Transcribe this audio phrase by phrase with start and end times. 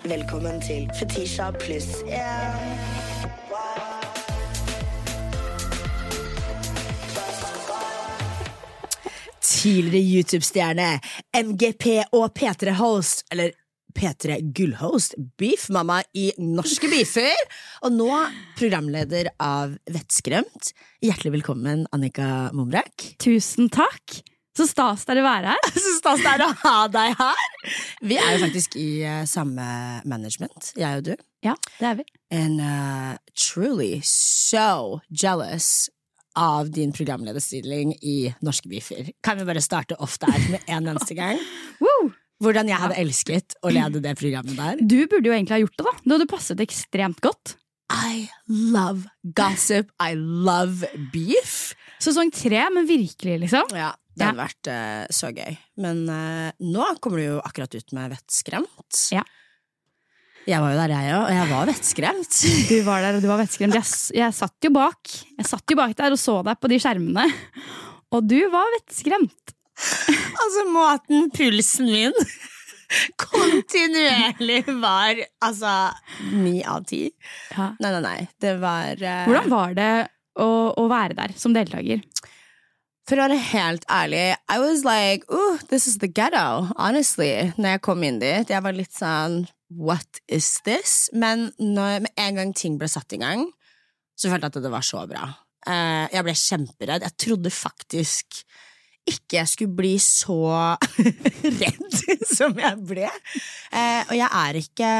[0.00, 2.70] Velkommen til Fetisha pluss én.
[9.44, 10.86] Tidligere YouTube-stjerne,
[11.36, 11.84] MGP
[12.16, 13.52] og P3-host, eller
[13.92, 17.44] P3 Gullhost, beefmamma i Norske Beefer,
[17.84, 18.08] og nå
[18.56, 20.72] programleder av Vettskremt.
[21.04, 23.10] Hjertelig velkommen, Annika Momrak.
[23.20, 24.22] Tusen takk!
[24.56, 25.70] Så stas det er å være her.
[25.84, 27.44] Så stas det er å ha deg her!
[28.02, 29.64] Vi er jo faktisk i uh, samme
[30.08, 31.14] management, jeg og du.
[31.46, 32.06] Ja, det er vi.
[32.34, 35.88] And uh, truly so jealous
[36.38, 39.12] av din programlederstilling i Norske Beefer.
[39.24, 41.40] Kan vi bare starte off der med en eneste gang?
[41.82, 42.10] Woo!
[42.40, 44.78] Hvordan jeg hadde elsket å lede det programmet der.
[44.80, 45.96] Du burde jo egentlig ha gjort det, da.
[46.00, 47.58] Det hadde passet ekstremt godt.
[47.90, 49.90] I love gossip.
[50.00, 51.74] I love beef.
[52.00, 53.74] Sesong tre, men virkelig, liksom.
[53.76, 55.58] Ja, det hadde vært uh, så gøy.
[55.80, 59.04] Men uh, nå kommer du jo akkurat ut med Vettskremt.
[59.14, 59.22] Ja.
[60.48, 62.36] Jeg var jo der, jeg òg, og jeg var vettskremt.
[62.70, 63.76] Du var der, og du var vettskremt.
[63.76, 66.78] Jeg, jeg, satt jo bak Jeg satt jo bak der og så deg på de
[66.80, 67.26] skjermene,
[68.14, 69.54] og du var vettskremt.
[70.42, 72.16] altså, måten pulsen min
[73.20, 75.74] kontinuerlig var altså
[76.34, 77.04] ni av ti.
[77.54, 77.70] Ja.
[77.78, 78.18] Nei, nei, nei.
[78.42, 79.22] Det var uh...
[79.28, 79.92] Hvordan var det
[80.40, 82.02] å, å, være der som deltaker?
[83.10, 87.72] For å være helt ærlig, I was like, oh, this is the ghetto, honestly, når
[87.72, 88.52] jeg kom inn dit.
[88.54, 91.08] Jeg var litt sånn, what is this?
[91.10, 93.48] Men når, med en gang ting ble satt i gang,
[94.14, 95.24] så følte jeg at det var så bra.
[95.66, 97.08] Uh, jeg ble kjemperedd.
[97.08, 98.44] Jeg trodde faktisk
[99.10, 100.38] ikke jeg skulle bli så
[101.64, 101.98] redd
[102.38, 103.10] som jeg ble.
[103.74, 104.92] Uh, og jeg er ikke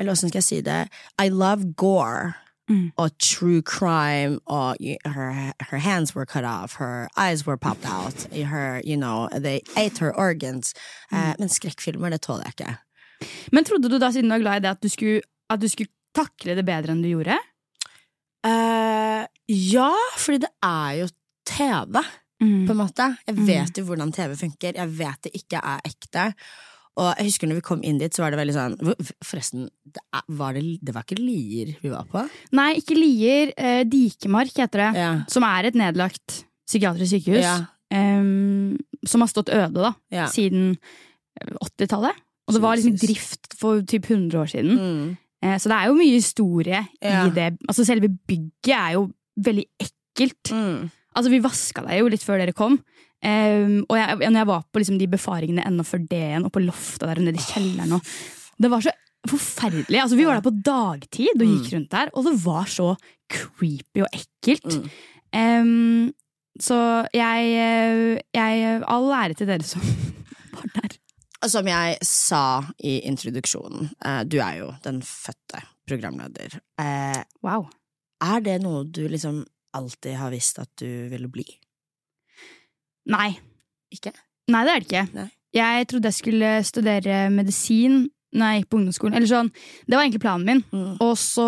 [0.00, 0.86] Eller åssen skal jeg si det?
[1.20, 2.32] I love gore.
[2.70, 2.92] Mm.
[2.96, 8.14] Og true crime, og her, her, hands were cut off, her eyes were popped out,
[8.32, 10.74] her, you know, they ate her organs.
[11.10, 11.18] Mm.
[11.18, 12.76] Uh, men skrekkfilmer, det tåler jeg ikke.
[13.52, 15.68] Men trodde du da, siden du er glad i det, at du skulle, at du
[15.68, 17.38] skulle takle det bedre enn du gjorde?
[18.46, 21.08] Uh, ja, fordi det er jo
[21.46, 22.02] TV,
[22.42, 22.66] mm.
[22.66, 23.08] på en måte.
[23.26, 23.46] Jeg mm.
[23.48, 26.30] vet jo hvordan TV funker, jeg vet det ikke er ekte.
[27.00, 28.74] Og jeg husker når vi kom inn dit, så var det veldig sånn
[29.24, 30.02] Forresten, det,
[30.36, 32.24] var, det, det var ikke Lier vi var på?
[32.58, 33.52] Nei, ikke Lier.
[33.56, 34.90] Eh, Dikemark heter det.
[35.00, 35.12] Ja.
[35.32, 37.46] Som er et nedlagt psykiatrisk sykehus.
[37.46, 37.56] Ja.
[37.92, 40.28] Um, som har stått øde da, ja.
[40.32, 40.76] siden
[41.40, 42.20] 80-tallet.
[42.48, 44.76] Og det var liksom drift for typ 100 år siden.
[44.76, 45.10] Mm.
[45.44, 47.52] Eh, så det er jo mye historie i det.
[47.68, 49.06] Altså Selve bygget er jo
[49.40, 50.52] veldig ekkelt.
[50.52, 50.90] Mm.
[51.12, 52.78] Altså Vi vaska deg jo litt før dere kom.
[53.22, 56.54] Um, og jeg, når jeg var på liksom, de befaringene ennå før det igjen, og
[56.54, 58.14] på loftet der nede i kjelleren og,
[58.62, 58.92] Det var så
[59.30, 60.00] forferdelig.
[60.02, 62.88] Altså, vi var der på dagtid og gikk rundt der, og det var så
[63.30, 64.74] creepy og ekkelt.
[64.74, 64.88] Mm.
[65.38, 66.10] Um,
[66.60, 66.78] så
[67.14, 69.82] jeg, jeg All ære til dere som
[70.56, 70.98] var der.
[71.50, 72.42] Som jeg sa
[72.78, 76.58] i introduksjonen, uh, du er jo den fødte programleder.
[76.78, 77.66] Uh, wow.
[78.22, 79.42] Er det noe du liksom
[79.74, 81.46] alltid har visst at du ville bli?
[83.12, 83.30] Nei.
[83.92, 84.12] Ikke?
[84.52, 85.06] Nei, det er det ikke.
[85.16, 85.28] Nei.
[85.52, 89.16] Jeg trodde jeg skulle studere medisin når jeg gikk på ungdomsskolen.
[89.18, 89.50] Eller sånn,
[89.84, 90.62] Det var egentlig planen min.
[90.72, 90.94] Mm.
[91.04, 91.44] Og, så,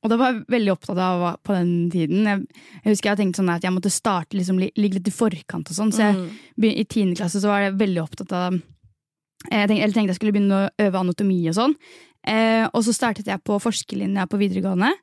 [0.00, 2.22] og det var jeg veldig opptatt av på den tiden.
[2.24, 5.68] Jeg, jeg husker jeg tenkte sånn at jeg måtte starte liksom, ligge litt i forkant.
[5.68, 6.16] og sånn, Så jeg,
[6.56, 6.70] Mm.
[6.72, 10.32] i tiende klasse så var jeg veldig opptatt av jeg tenkte, eller tenkte jeg skulle
[10.32, 11.74] begynne å øve anatomi og sånn.
[12.26, 14.94] Eh, og så startet jeg på forskerlinja på videregående.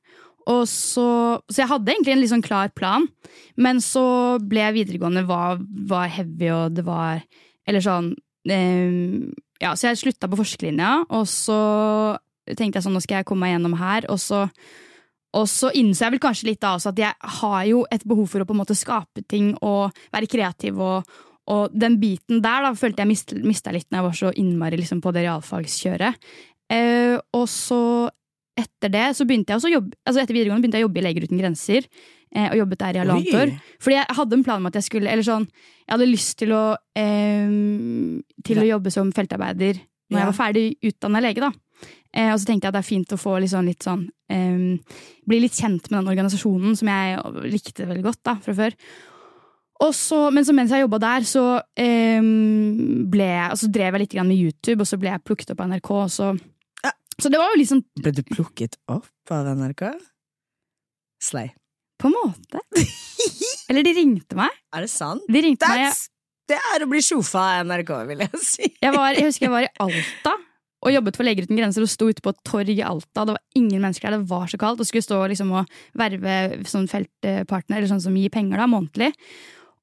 [0.43, 1.07] Så,
[1.47, 3.07] så jeg hadde egentlig en litt sånn klar plan,
[3.55, 4.03] men så
[4.43, 7.23] ble videregående var, var heavy, og det var
[7.63, 8.09] Eller sånn
[8.51, 9.31] eh,
[9.63, 11.59] Ja, så jeg slutta på forskerlinja, og så
[12.51, 14.47] tenkte jeg sånn, nå skal jeg komme meg gjennom her, og så
[15.33, 18.27] og så innså jeg vel kanskje litt da også at jeg har jo et behov
[18.29, 20.77] for å på en måte skape ting og være kreativ.
[20.77, 21.07] Og,
[21.49, 24.77] og den biten der da følte jeg mist, mista litt når jeg var så innmari
[24.77, 26.29] liksom, på det realfagskjøret.
[26.73, 27.81] Eh, og så
[28.59, 31.03] etter det så begynte jeg å jobbe Altså etter videregående begynte jeg å jobbe i
[31.07, 31.87] Leger uten grenser.
[32.35, 33.51] Eh, og jobbet der i halvannet år.
[33.81, 36.53] Fordi jeg hadde en plan om at jeg skulle Eller sånn Jeg hadde lyst til
[36.53, 36.61] å
[36.97, 37.49] eh,
[38.45, 39.81] Til å jobbe som feltarbeider
[40.11, 40.25] når Ja.
[40.25, 41.49] jeg var ferdig utdanna lege, da.
[42.13, 44.03] Eh, og så tenkte jeg at det er fint å få litt sånn, litt sånn
[45.25, 48.75] Bli litt kjent med den organisasjonen som jeg likte veldig godt da, fra før.
[49.94, 51.44] Så, men så mens jeg jobba der, så
[51.75, 55.51] ble jeg, og så drev jeg litt grann med YouTube, og så ble jeg plukket
[55.53, 55.89] opp av NRK.
[56.03, 56.39] Og så, Ja.
[57.21, 59.86] Så det var jo liksom Ble du plukket opp av NRK?
[61.24, 61.54] Slay.
[62.01, 62.63] På en måte.
[63.71, 64.51] Eller de ringte meg.
[64.75, 65.24] Er det sant?
[65.31, 65.86] De ringte meg.
[65.88, 66.07] That's,
[66.51, 68.68] det er å bli sjofa av NRK, vil jeg si.
[68.74, 70.36] Jeg, var, jeg husker jeg var i Alta
[70.83, 73.24] og jobbet for Leger uten grenser og sto ute på et torg i Alta.
[73.24, 74.81] Det var ingen mennesker der, det var så kaldt.
[74.83, 76.36] Og skulle stå liksom og verve
[76.68, 79.13] sånn feltpartner eller sånn som gir penger da, månedlig.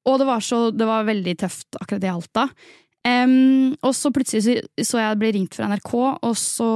[0.09, 2.47] Og det var, så, det var veldig tøft akkurat i Alta.
[3.01, 4.55] Um, og så plutselig så,
[4.85, 6.69] så jeg ble ringt fra NRK, og så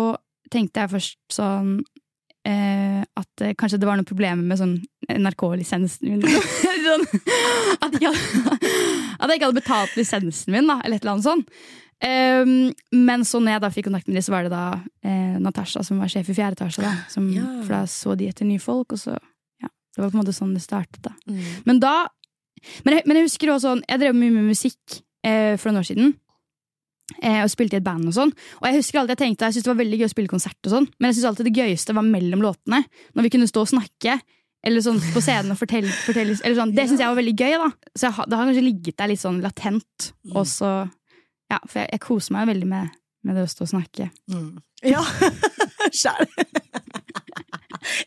[0.54, 1.78] tenkte jeg først sånn
[2.46, 4.76] eh, at eh, kanskje det var noen problemer med sånn
[5.10, 6.22] NRK-lisensen min.
[6.86, 7.08] sånn,
[7.82, 8.60] at, jeg hadde,
[9.18, 11.58] at jeg ikke hadde betalt lisensen min, da, eller et eller annet sånt.
[12.06, 14.66] Um, men så når jeg da fikk kontakt med dem, så var det da
[15.08, 16.84] eh, Natasha som var sjef i fjerde etasje.
[16.84, 17.46] Da, som, Ja.
[17.64, 20.36] For da så de etter nye folk, og så ja, Det var på en måte
[20.36, 21.02] sånn det startet.
[21.08, 21.16] da.
[21.30, 21.42] Mm.
[21.66, 21.96] Men da
[22.84, 25.84] Men jeg, men jeg husker også sånn Jeg drev mye med musikk eh, for noen
[25.84, 26.14] år siden.
[27.22, 28.32] Eh, og spilte i et band og sånn.
[28.62, 30.58] Og jeg husker alltid jeg tenkte Jeg syntes det var veldig gøy å spille konsert
[30.66, 32.80] og sånn, men jeg synes alltid det gøyeste var mellom låtene.
[33.14, 34.18] Når vi kunne stå og snakke.
[34.66, 36.72] Eller sånn på scenen og fortelle, fortelle eller sånn.
[36.74, 37.54] Det syns jeg var veldig gøy.
[37.62, 40.08] da Så jeg, det har kanskje ligget der litt sånn latent.
[40.26, 40.38] Mm.
[40.42, 40.72] Og så
[41.54, 44.10] Ja, for jeg, jeg koser meg veldig med, med det å stå og snakke.
[44.34, 44.56] Mm.
[44.90, 45.04] Ja,
[46.02, 46.26] sjæl.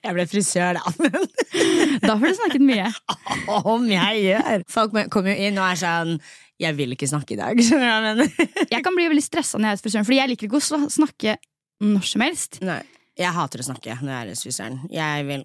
[0.03, 0.93] Jeg ble frisør, da.
[0.99, 2.91] Men Da får du snakket mye.
[3.63, 4.65] om jeg gjør!
[4.75, 6.17] Folk kommer jo inn og er sånn
[6.59, 7.61] Jeg vil ikke snakke i dag.
[7.65, 8.69] Skjønner du hva jeg mener?
[8.75, 10.93] Jeg kan bli veldig stressa når jeg er hos frisøren, Fordi jeg liker ikke å
[10.95, 11.37] snakke
[11.89, 12.61] når som helst.
[12.67, 12.81] Nei.
[13.19, 14.81] Jeg hater å snakke når jeg er hos frisøren.
[14.95, 15.45] Jeg vil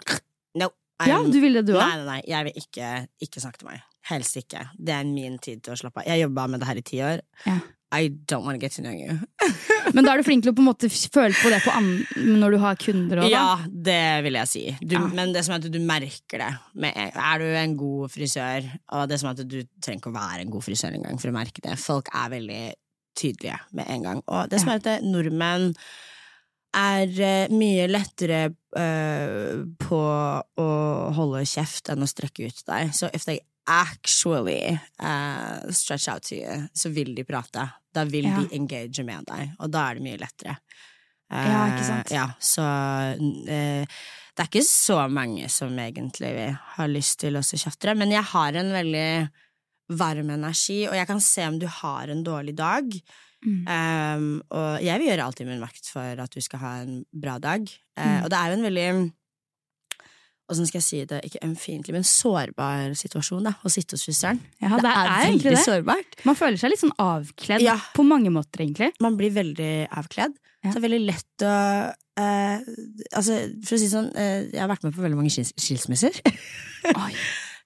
[0.53, 0.69] No.
[1.03, 2.19] Ja, du vil det, du Nei, nei, nei.
[2.29, 2.89] Jeg vil ikke,
[3.25, 3.81] ikke snakke til meg.
[4.07, 4.61] Helst ikke.
[4.77, 6.09] Det er min tid til å slappe av.
[6.11, 7.23] Jeg jobba med det her i ti år.
[7.47, 7.55] Ja.
[7.93, 9.19] I don't want to get to know you.
[9.95, 11.73] Men da er du flink til å på en måte føle på det på
[12.17, 13.33] når du har kunder Også.
[13.33, 13.57] Ja,
[13.89, 14.63] det vil jeg si.
[14.81, 15.03] Du, Ja.
[15.13, 16.51] Men det som er at du merker det.
[16.73, 20.17] Med, er du en god frisør, og det som er at du trenger ikke å
[20.17, 21.77] være en god frisør engang for å merke det.
[21.81, 22.63] Folk er veldig
[23.19, 24.25] tydelige med en gang.
[24.25, 25.71] Og det som er at nordmenn
[26.73, 30.03] er eh, mye lettere uh, på
[30.57, 30.69] å
[31.13, 32.93] holde kjeft enn å strekke ut deg.
[32.97, 37.67] Så if they actually uh, stretch out to you, så vil de prate.
[37.93, 38.39] Da vil Ja.
[38.41, 40.57] de engage med deg, og da er det mye lettere.
[41.33, 42.11] Ja, ikke sant?
[42.11, 42.63] Eh, ja, så
[43.47, 43.85] eh,
[44.35, 48.23] det er ikke så mange som egentlig har lyst til å se kjaftere, men jeg
[48.23, 49.29] har en veldig
[49.97, 52.93] varm energi, og jeg kan se om du har en dårlig dag.
[53.43, 53.65] Mm.
[53.67, 57.01] Um, og jeg vil gjøre alt i min makt for at du skal ha en
[57.11, 57.65] bra dag.
[57.97, 58.23] Uh, Mm.
[58.23, 59.13] Og det er jo en veldig
[60.51, 64.41] Åssen skal jeg si det, ikke ømfintlig, men sårbar situasjon, da, å sitte hos frisøren.
[64.59, 65.65] Ja, det, er, egentlig veldig det.
[65.65, 66.17] sårbart.
[66.27, 67.77] Man føler seg litt sånn avkledd Ja.
[67.95, 68.91] på mange måter, egentlig.
[69.03, 70.35] Man blir veldig avkledd.
[70.63, 70.71] Ja.
[70.71, 71.53] Så det er veldig lett å
[72.19, 72.59] eh,
[73.15, 75.51] Altså, for å si det sånn, eh, jeg har vært med på veldig mange skils
[75.59, 76.19] skilsmisser.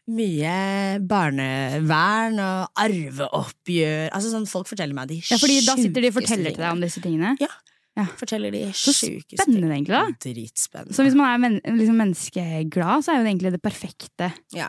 [0.08, 6.12] Mye barnevern og arveoppgjør Altså sånn Folk forteller meg de Ja, fordi da sitter de
[6.14, 7.34] og forteller til deg om disse tingene.
[8.20, 10.06] Forteller de sjukeste spennende, egentlig, da.
[10.22, 10.94] Dritspennende.
[10.94, 14.30] Så hvis man er men liksom menneskeglad, så er jo det egentlig det perfekte.
[14.54, 14.68] Ja.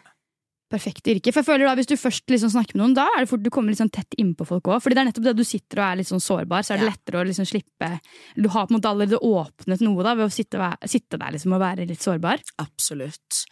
[0.69, 1.33] Perfekte yrke.
[1.33, 3.43] For jeg føler da, Hvis du først liksom snakker med noen, da er det fort
[3.43, 4.83] du kommer litt sånn tett innpå folk òg.
[4.85, 6.85] Fordi det er nettopp det du sitter og er litt sånn sårbar, så er det
[6.89, 6.91] Ja.
[6.93, 7.89] lettere å liksom slippe
[8.37, 11.53] Du har på en måte allerede åpnet noe da ved å sitte, sitte der liksom
[11.57, 12.41] og være litt sårbar.
[12.59, 13.45] Absolutt.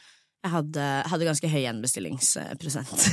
[0.45, 3.09] Jeg hadde, hadde ganske høy gjenbestillingsprosent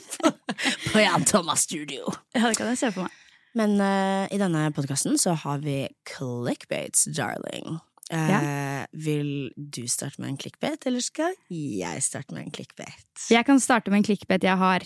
[0.92, 2.06] på Jan Thomas Studio.
[2.34, 3.10] Ja, det kan jeg se for meg.
[3.58, 7.78] Men uh, i denne podkasten så har vi clickbaits, darling.
[8.10, 13.04] Eh, Vil du starte med en clickbait, eller skal jeg starte med en clickbait?
[13.30, 14.82] Jeg kan starte med en clickbait jeg har.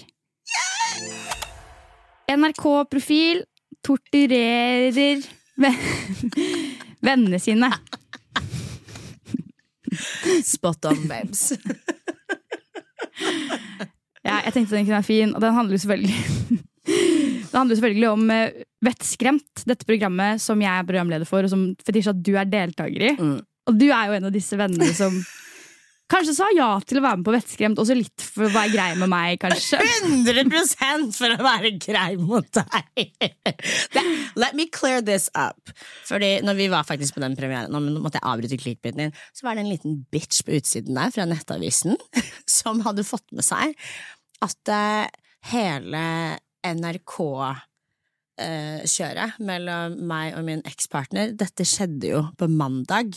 [2.29, 3.41] NRK-profil
[3.85, 4.93] torturerer
[5.57, 5.81] ven-
[7.09, 7.71] vennene sine.
[10.45, 11.53] Spot on, babes.
[14.25, 16.21] Ja, jeg tenkte den kunne være fin, og den handler jo selvfølgelig
[17.55, 21.69] Det handler selvfølgelig om eh, Vettskremt, dette programmet som jeg er programleder for, og som
[21.87, 23.15] Fetisha, du er deltaker i.
[23.15, 23.37] Mm.
[23.71, 25.15] Og du er jo en av disse vennene som
[26.13, 28.89] kanskje sa ja til å være med på Vettskremt, også litt for å være grei
[28.99, 29.79] med meg, kanskje.
[30.03, 33.31] 100% for å være grei mot deg!
[34.43, 35.71] Let me clear this up.
[36.11, 39.47] Fordi når vi var faktisk på den premieren, nå måtte jeg avbryte clickbaiten din, så
[39.47, 41.95] var det en liten bitch på utsiden der fra Nettavisen
[42.59, 43.79] som hadde fått med seg
[44.43, 45.07] at eh,
[45.55, 46.03] hele
[46.65, 53.09] NRK-kjøret mellom meg og min ekspartner, dette skjedde jo på mandag.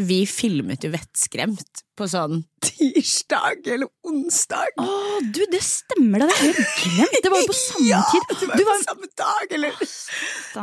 [0.00, 4.70] Vi filmet jo Vettskremt på sånn tirsdag eller onsdag.
[4.80, 4.86] Å,
[5.20, 6.28] du, det stemmer, da!
[6.30, 7.18] det er helt glemt!
[7.26, 8.22] Det var jo på samme Ja, tid.
[8.30, 9.70] det var jo var på samme dag, eller.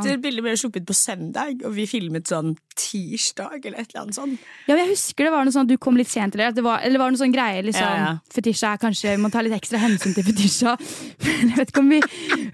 [0.08, 4.18] Det bildet ble sluppet på søndag, og vi filmet sånn tirsdag, eller et eller annet
[4.18, 4.48] sånt.
[4.66, 6.82] Ja, jeg husker det var noe sånn at du kom litt sent, eller, det var,
[6.88, 8.12] eller var noe sånn greie liksom, Ja, ja.
[8.34, 10.74] Fetisha er kanskje, vi må ta litt ekstra hensyn til Fetisha.
[11.28, 12.02] Jeg vet ikke om vi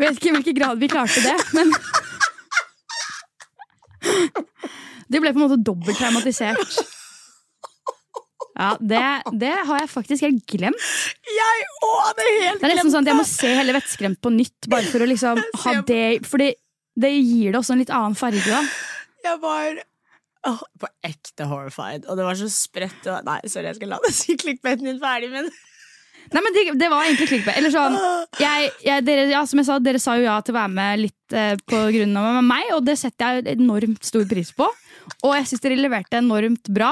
[0.01, 1.71] vet ikke i hvilken grad vi klarte det, men
[5.13, 6.83] Det ble på en måte dobbelt traumatisert.
[8.53, 9.01] Ja, det,
[9.41, 10.89] det har jeg faktisk helt glemt.
[11.25, 14.19] Jeg òg hadde helt glemt Det er nesten sånn at jeg må se hele Vettskremt
[14.21, 16.51] på nytt, bare for å liksom ha det Fordi
[16.93, 18.59] det gir det også en litt annen farge, da.
[19.25, 19.79] Jeg var
[20.51, 23.07] oh, på ekte horrified, og det var så spredt.
[23.07, 25.49] Og, nei, sorry, jeg skal la deg si klikkbeten din ferdig, men
[26.31, 27.57] Nei, men det, det var egentlig clickbait.
[27.59, 27.97] Eller sånn,
[28.39, 31.01] jeg, jeg, dere, ja, som jeg sa, dere sa jo ja til å være med
[31.01, 34.69] litt eh, på grunn av meg, og det setter jeg enormt stor pris på.
[35.23, 36.91] Og jeg syns dere leverte enormt bra.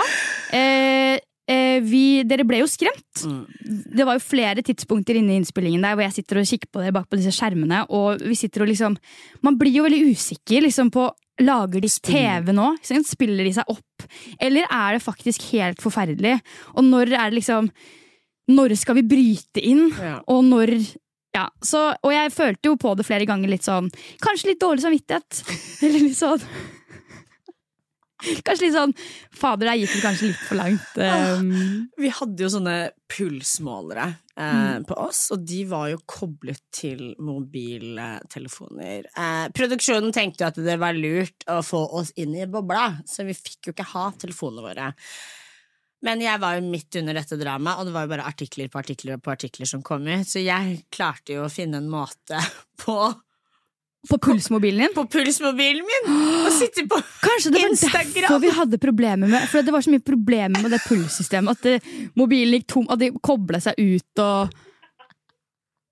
[0.55, 1.17] Eh,
[1.51, 3.23] eh, vi, dere ble jo skremt.
[3.63, 6.83] Det var jo flere tidspunkter inne i innspillingen der hvor jeg sitter og kikker på
[6.83, 8.97] dere bak på disse skjermene, og vi sitter og liksom
[9.45, 11.09] Man blir jo veldig usikker liksom på
[11.41, 12.67] Lager de TV nå?
[13.07, 14.05] Spiller de seg opp?
[14.41, 16.37] Eller er det faktisk helt forferdelig?
[16.75, 17.71] Og når er det liksom
[18.51, 19.87] Når skal vi bryte inn?
[19.95, 20.19] Ja.
[20.27, 20.75] Og når
[21.31, 23.87] ja, så, og jeg følte jo på det flere ganger litt sånn
[24.23, 25.43] Kanskje litt dårlig samvittighet.
[25.85, 26.43] Eller litt sånn
[28.45, 28.93] Kanskje litt sånn
[29.33, 30.91] Fader, der gikk det kanskje litt for langt.
[30.97, 32.75] Um, Vi hadde jo sånne
[33.11, 34.05] pulsmålere
[34.39, 39.09] eh, på oss, og de var jo koblet til mobiltelefoner.
[39.11, 43.25] Eh, produksjonen tenkte jo at det var lurt å få oss inn i bobla, så
[43.27, 44.91] vi fikk jo ikke ha telefonene våre.
[46.05, 48.79] Men jeg var jo midt under dette dramaet, og det var jo bare artikler på
[48.81, 52.39] artikler på artikler som kom ut, så jeg klarte jo å finne en måte
[52.85, 52.97] på
[54.09, 54.93] på pulsmobilen din.
[54.95, 56.07] på pulsmobilen min
[56.45, 58.13] Og sitte på Kanskje det var Instagram.
[58.15, 61.51] derfor vi hadde problemer med For det var så mye problemer med det pulssystemet.
[61.51, 61.75] At det,
[62.17, 64.49] mobilen gikk tom, at det kobla seg ut og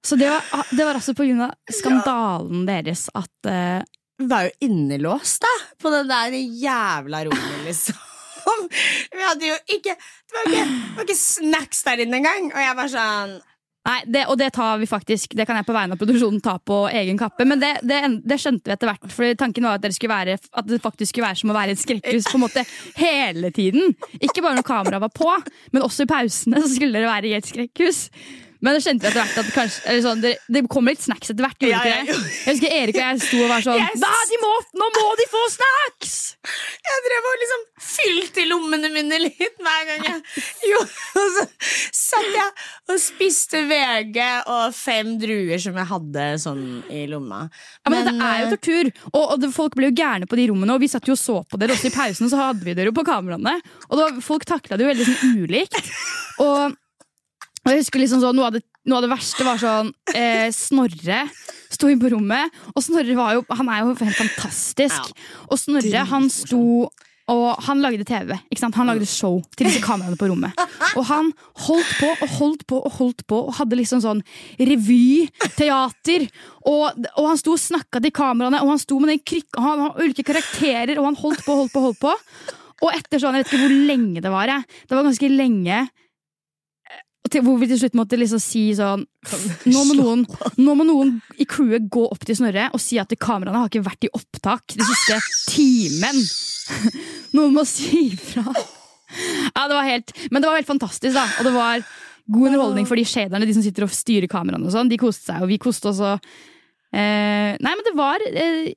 [0.06, 3.82] Så det var, det var altså på grunn av skandalen deres at eh,
[4.20, 8.00] var jo innelåst, da, på det der jævla rommet, liksom.
[9.16, 12.60] Vi hadde jo ikke Det var ikke, det var ikke snacks der inne engang, og
[12.63, 13.38] jeg var sånn
[13.88, 16.57] Nei, det, og det tar vi faktisk Det kan jeg på vegne av produksjonen ta
[16.59, 17.45] på egen kappe.
[17.48, 19.07] Men det, det, det skjønte vi etter hvert.
[19.13, 21.83] For tanken var at, være, at det faktisk skulle være som å være i et
[21.83, 22.65] skrekkhus på en måte
[23.00, 23.95] hele tiden.
[24.19, 25.31] Ikke bare når kameraet var på,
[25.71, 28.05] men også i pausene så skulle dere være i et skrekkhus.
[28.66, 31.46] Men skjønte vi etter hvert at kanskje, eller sånn, det, det kommer litt snacks etter
[31.46, 31.63] hvert.
[31.63, 32.18] Ja, det ja, det?
[32.44, 34.01] Jeg husker Erik og jeg sto og var sånn Yes!
[34.01, 36.16] da, de må, Nå må de få snacks!
[36.89, 41.46] Jeg drev og liksom fylte lommene mine litt hver gang jeg Jo, og så
[41.96, 42.50] satt jeg
[42.89, 47.44] og spiste VG og fem druer som jeg hadde sånn i lomma.
[47.86, 50.39] Ja, men, Dette er jo eh, tortur, og, og det, folk ble jo gærne på
[50.39, 50.75] de rommene.
[50.75, 52.92] Og vi satt jo og så på dere også i pausen, så hadde vi dere
[52.92, 53.56] jo på kameraene.
[53.89, 55.92] Og da, folk takla det jo veldig sånn ulikt.
[56.44, 56.78] Og,
[57.63, 60.48] og jeg husker liksom sånn, noe, av det, noe av det verste var sånn eh,
[60.56, 61.25] Snorre
[61.70, 65.12] sto inn på rommet, og Snorre var jo, han er jo helt fantastisk.
[65.48, 66.89] Og Snorre han sto
[67.30, 68.34] og han lagde TV.
[68.50, 68.78] ikke sant?
[68.80, 70.58] Han lagde show til disse kameraene på rommet.
[70.98, 71.32] Og han
[71.68, 74.24] holdt på og holdt på og holdt på og hadde liksom sånn
[74.58, 76.25] revyteater.
[76.66, 79.86] Og, og han sto og snakka til kameraene, og han sto med den krykka, han
[79.86, 81.86] har ulike karakterer, og han holdt på og holdt på.
[81.86, 82.16] holdt på.
[82.80, 84.66] Og etter sånn, jeg vet ikke hvor lenge det var, jeg.
[84.88, 85.86] det var ganske lenge.
[87.29, 89.05] Til, hvor vi til slutt måtte liksom si sånn
[89.69, 90.25] nå må, noen,
[90.57, 93.86] nå må noen i crewet gå opp til Snorre og si at kameraene har ikke
[93.86, 95.19] vært i opptak den siste
[95.51, 96.21] timen.
[97.38, 98.45] Noen må si ifra.
[98.50, 101.25] Ja, det var helt, men det var helt fantastisk, da.
[101.39, 101.83] Og det var
[102.29, 104.91] god underholdning for de shaderne, de som sitter og styrer kameraene og sånn.
[104.91, 106.01] De koste seg, og vi koste oss.
[106.89, 108.71] Eh, nei, men det var eh,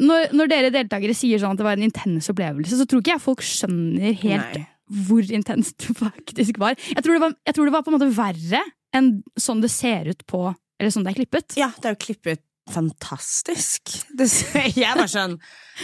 [0.00, 3.16] når, når dere deltakere sier sånn at det var en intens opplevelse, så tror ikke
[3.16, 4.66] jeg folk skjønner helt Nei.
[4.88, 6.78] Hvor intenst det faktisk var.
[6.94, 8.62] Jeg tror det var, tror det var på en måte verre
[8.96, 11.56] enn sånn det ser ut på Eller sånn det er klippet.
[11.58, 13.94] Ja, det er jo klippet fantastisk.
[14.18, 14.26] Det,
[14.76, 15.36] jeg var sånn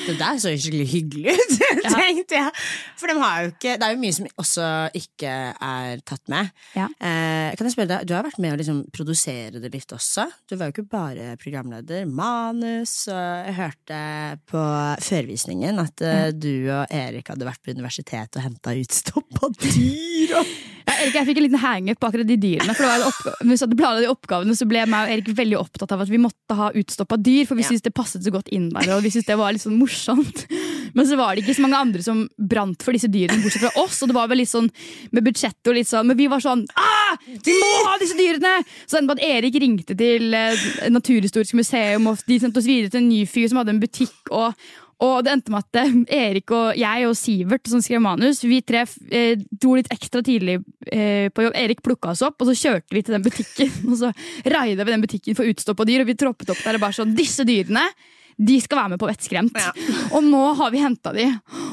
[0.07, 1.53] Det der så skikkelig hyggelig ut,
[1.85, 2.53] tenkte jeg.
[2.99, 6.51] For de har jo ikke Det er jo mye som også ikke er tatt med.
[6.75, 6.89] Ja.
[6.99, 10.27] Eh, kan jeg spørre deg, Du har vært med å liksom produsere det litt også.
[10.51, 12.09] Du var jo ikke bare programleder.
[12.11, 12.97] Manus.
[13.13, 14.03] Og jeg hørte
[14.51, 14.65] på
[15.09, 16.39] førvisningen at mm.
[16.43, 20.41] du og Erik hadde vært på universitetet og henta utstoppa dyr.
[20.41, 20.57] Og...
[20.85, 22.75] Ja, Erik, jeg fikk en liten hangup på akkurat de dyrene.
[22.77, 25.57] For det var oppgave, Hvis vi planlagt de oppgavene, så ble meg og Erik veldig
[25.61, 27.71] opptatt av at vi måtte ha utstoppa dyr, for vi Ja.
[27.71, 28.91] syntes det passet så godt inn der.
[28.97, 30.45] Og vi syntes det var litt sånn morsomt.
[30.95, 33.73] Men så var det ikke så mange andre som brant for disse dyrene, bortsett fra
[33.83, 34.03] oss.
[34.05, 34.69] Og det var vel litt sånn
[35.11, 38.53] med budsjettet og litt sånn, men vi var sånn ah, Vi må ha disse dyrene!
[38.87, 42.93] Så endte på at Erik ringte til eh, Naturhistorisk museum, og de sendte oss videre
[42.93, 44.15] til en ny fyr som hadde en butikk.
[44.31, 44.55] og
[45.03, 45.95] og det endte med at eh,
[46.29, 50.61] Erik og jeg og Sivert som skrev manus, vi tre eh, dro litt ekstra tidlig
[50.87, 51.57] eh, på jobb.
[51.59, 53.73] Erik plukka oss opp, og så kjørte vi til den butikken.
[53.91, 54.13] Og så
[54.47, 57.17] raida vi den butikken for utstoppa dyr, og vi troppet opp der og bare sånn
[57.19, 57.87] Disse dyrene!
[58.35, 59.55] De skal være med på Vettskremt.
[59.55, 59.71] Ja.
[60.17, 61.29] Og nå har vi henta de,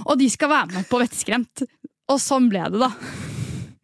[0.05, 1.63] og de skal være med på Vettskremt.
[2.11, 2.91] Og sånn ble det, da.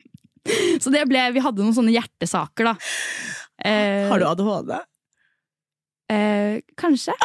[0.84, 2.76] Så det ble, vi hadde noen sånne hjertesaker, da.
[3.66, 4.78] Eh, Har du ADHD?
[6.14, 7.18] Eh, kanskje.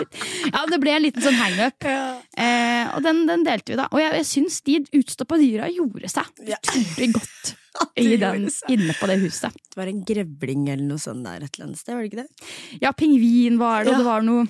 [0.00, 0.22] Litt.
[0.50, 1.86] Ja, det ble en liten sånn hangup.
[1.88, 3.88] Eh, og den, den delte vi, da.
[3.92, 6.58] Og jeg, jeg syns de utstoppa dyra gjorde seg Ja.
[6.62, 7.54] utrolig godt
[8.04, 9.54] i den, inne på det huset.
[9.70, 12.22] Det var en grevling eller noe sånt der et eller annet sted, var det ikke
[12.24, 12.50] det?
[12.84, 14.46] Ja, pingvin var det, og det var noe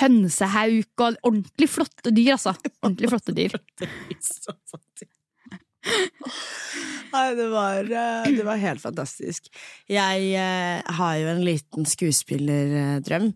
[0.00, 2.54] hønsehauk og ordentlig flotte dyr, altså.
[2.84, 3.56] Ordentlig flotte dyr.
[7.10, 9.48] Nei, det var, eh, det var helt fantastisk.
[9.90, 13.32] Jeg eh, har jo en liten skuespillerdrøm,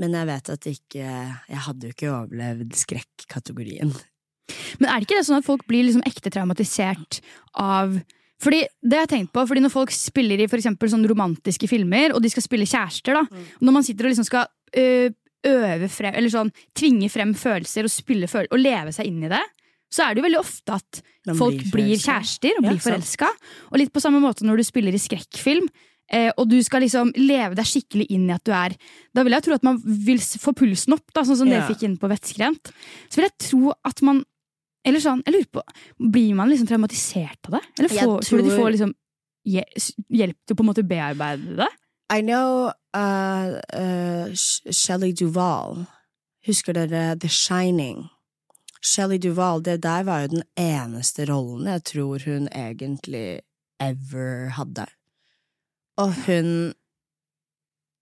[0.00, 3.92] men jeg vet at ikke Jeg hadde jo ikke overlevd skrekkategorien.
[4.80, 7.20] Men er det ikke det sånn at folk blir liksom ekte traumatisert
[7.60, 8.00] av
[8.42, 12.10] fordi det har jeg tenkt på, fordi Når folk spiller i for sånn romantiske filmer,
[12.12, 13.44] og de skal spille kjærester, da, Mm.
[13.60, 15.10] og når man sitter og liksom skal ø,
[15.46, 19.28] øve frem, eller sånn, tvinge frem følelser og, spille føl og leve seg inn i
[19.28, 19.42] det,
[19.92, 21.02] så er det jo veldig ofte at
[21.38, 22.94] folk blir blir, kjærester og Ja, blir sant.
[22.96, 23.28] forelska.
[23.70, 25.68] Og litt på samme måte når du spiller i skrekkfilm.
[26.12, 28.74] Eh, og du skal liksom leve deg skikkelig inn i at du er
[29.16, 31.62] Da vil jeg tro at man vil få pulsen opp, da, sånn som yeah.
[31.62, 32.72] dere fikk inn på Vettskremt.
[33.08, 34.20] Så vil jeg tro at man
[34.84, 35.64] Eller sånn, jeg lurer på
[36.12, 37.62] Blir man liksom traumatisert av det?
[37.78, 38.96] Eller får, tror du de får liksom
[39.42, 41.70] hjelp til å på en måte bearbeide det?
[42.12, 45.86] I know uh, uh, Shelly Duvall.
[46.46, 48.04] Husker dere The Shining?
[48.84, 53.40] Shelley Duvall, det der var jo den eneste rollen jeg tror hun egentlig
[53.80, 54.86] ever hadde.
[56.00, 56.52] Og hun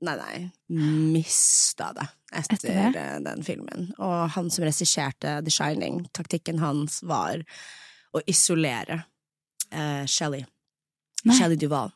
[0.01, 0.37] Nei, nei,
[1.13, 3.01] mista det etter, Etter det?
[3.03, 3.91] eh, den filmen.
[4.01, 7.43] Og han som regisserte The Shining, taktikken hans var
[8.17, 8.97] å isolere
[9.75, 10.47] uh, Shelley.
[11.29, 11.37] Nei.
[11.37, 11.93] Shelley Duvall.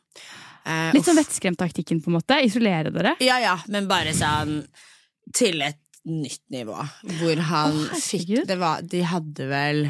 [0.69, 2.37] Eh, Litt sånn Vettskremtaktikken, på en måte.
[2.45, 3.15] Isolere dere.
[3.25, 4.59] ja, ja, men bare sånn
[5.33, 6.77] til et nytt nivå.
[7.17, 9.87] Hvor han Å, fikk det var, De hadde vel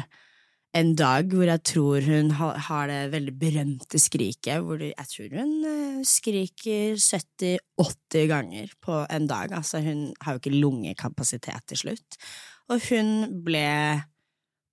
[0.76, 5.54] en dag hvor jeg tror hun har det veldig berømte skriket, hvor jeg tror hun
[5.68, 9.54] eh, skriker 70-80 ganger på en dag.
[9.56, 12.20] Altså, hun har jo ikke lungekapasitet til slutt.
[12.68, 14.02] Og hun ble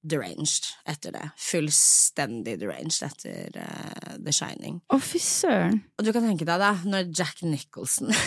[0.04, 1.24] deranged etter det.
[1.40, 4.82] Fullstendig deranged etter uh, The Shining.
[4.92, 5.80] Å, fy søren.
[5.96, 8.12] Og du kan tenke deg da, når Jack Nicholson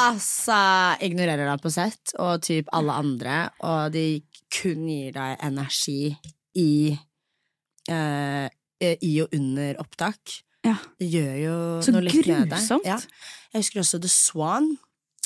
[0.00, 0.58] Altså
[1.04, 4.04] ignorerer deg på sett, og typ alle andre, og de
[4.50, 6.12] kun gir deg energi
[6.58, 6.70] i
[7.90, 8.46] eh,
[8.90, 10.40] I og under opptak.
[10.66, 10.76] Ja.
[10.98, 12.56] Det gjør jo Så noe litt med deg.
[12.56, 12.88] grusomt.
[12.88, 12.98] Ja.
[13.52, 14.76] Jeg husker også The Swan.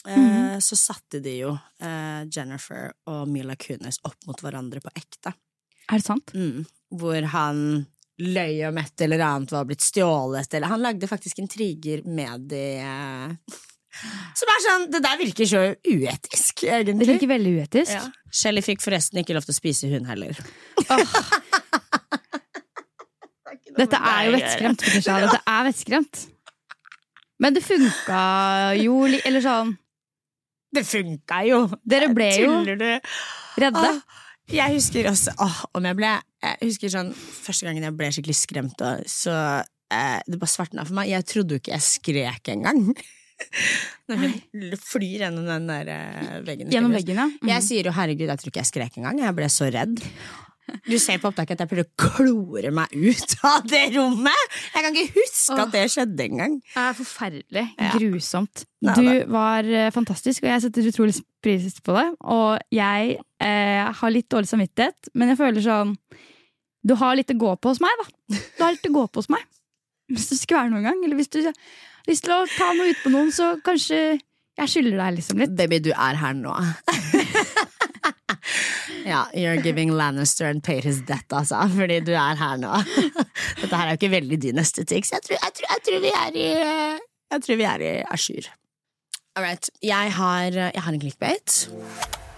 [0.06, 0.60] Eh, -hmm.
[0.60, 5.32] Så satte de jo eh, Jennifer og Mila Kunis opp mot hverandre på ekte.
[5.90, 6.34] Er det sant?
[6.34, 6.66] Mm.
[6.90, 7.86] Hvor han
[8.18, 12.78] løy om et eller annet var blitt stjålet, eller Han lagde faktisk intriger med de
[12.78, 13.32] eh,
[14.34, 17.94] Som er sånn Det der virker så uetisk, Det virker veldig uetisk.
[17.94, 18.04] Ja.
[18.34, 20.38] Shelly fikk forresten ikke lov til å spise hund heller.
[23.74, 24.84] Dette er jo vettskremt.
[25.02, 26.26] Dette er vettskremt.
[27.42, 28.18] Men det funka
[28.78, 29.72] jo Eller sånn
[30.74, 31.64] Det funka jo!
[31.82, 33.00] Dere ble jo redde.
[33.90, 34.20] Åh,
[34.54, 36.12] jeg husker også åh, om jeg ble
[36.44, 39.34] Jeg husker sånn Første gangen jeg ble skikkelig skremt, så
[39.90, 41.10] eh, det bare svartna for meg.
[41.10, 42.86] Jeg trodde jo ikke jeg skrek engang.
[44.08, 46.72] Når hun flyr gjennom den der eh, veggen.
[46.72, 47.28] Gjennom veggen, ja.
[47.32, 47.52] Mm.
[47.54, 49.22] Jeg sier jo 'herregud, jeg tror ikke jeg skrek engang'.
[49.24, 50.02] Jeg ble så redd.
[50.88, 54.56] Du ser på opptaket at jeg prøver å klore meg ut av det rommet!
[54.72, 56.58] Jeg kan ikke huske at det skjedde engang.
[56.70, 57.64] Det er forferdelig.
[57.76, 57.90] Ja.
[57.98, 58.64] Grusomt.
[58.84, 62.06] Du var eh, fantastisk, og jeg setter utrolig pris på det.
[62.32, 65.96] Og jeg eh, har litt dårlig samvittighet, men jeg føler sånn
[66.84, 68.38] Du har litt å gå på hos meg, da.
[68.56, 69.44] Du har litt å gå på hos meg.
[70.12, 71.40] Hvis du være noen gang, eller hvis du
[72.08, 74.00] lyst til å ta noe ut på noen, så kanskje
[74.54, 75.54] jeg skylder deg liksom litt.
[75.58, 76.54] Baby, du er her nå.
[79.12, 81.64] ja, you're giving Lannister and paid his debt, altså.
[81.74, 82.74] Fordi du er her nå.
[83.60, 86.04] Dette her er jo ikke veldig din estetikk, så jeg tror, jeg, tror, jeg tror
[86.04, 86.46] vi er i
[87.34, 88.50] Jeg tror vi er i à jour.
[89.34, 89.70] All right.
[89.82, 91.58] Jeg har, jeg har en clickbait.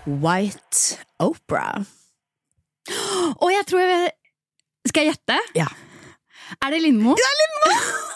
[0.07, 1.85] White Opera.
[3.43, 4.11] Og jeg tror jeg
[4.87, 5.39] Skal jeg gjette?
[5.59, 5.67] Ja.
[6.63, 7.17] Er det Lindmo?
[7.19, 8.13] Det er Lindmo!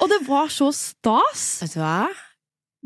[0.00, 1.44] og det var så stas!
[1.62, 2.08] Vet du hva?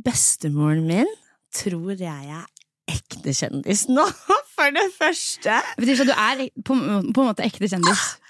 [0.04, 1.10] Bestemoren min
[1.54, 2.48] tror jeg er
[2.90, 4.04] ekte kjendis nå,
[4.56, 5.60] for det første.
[5.78, 8.04] Betyr det at du er på, på en måte ekte kjendis?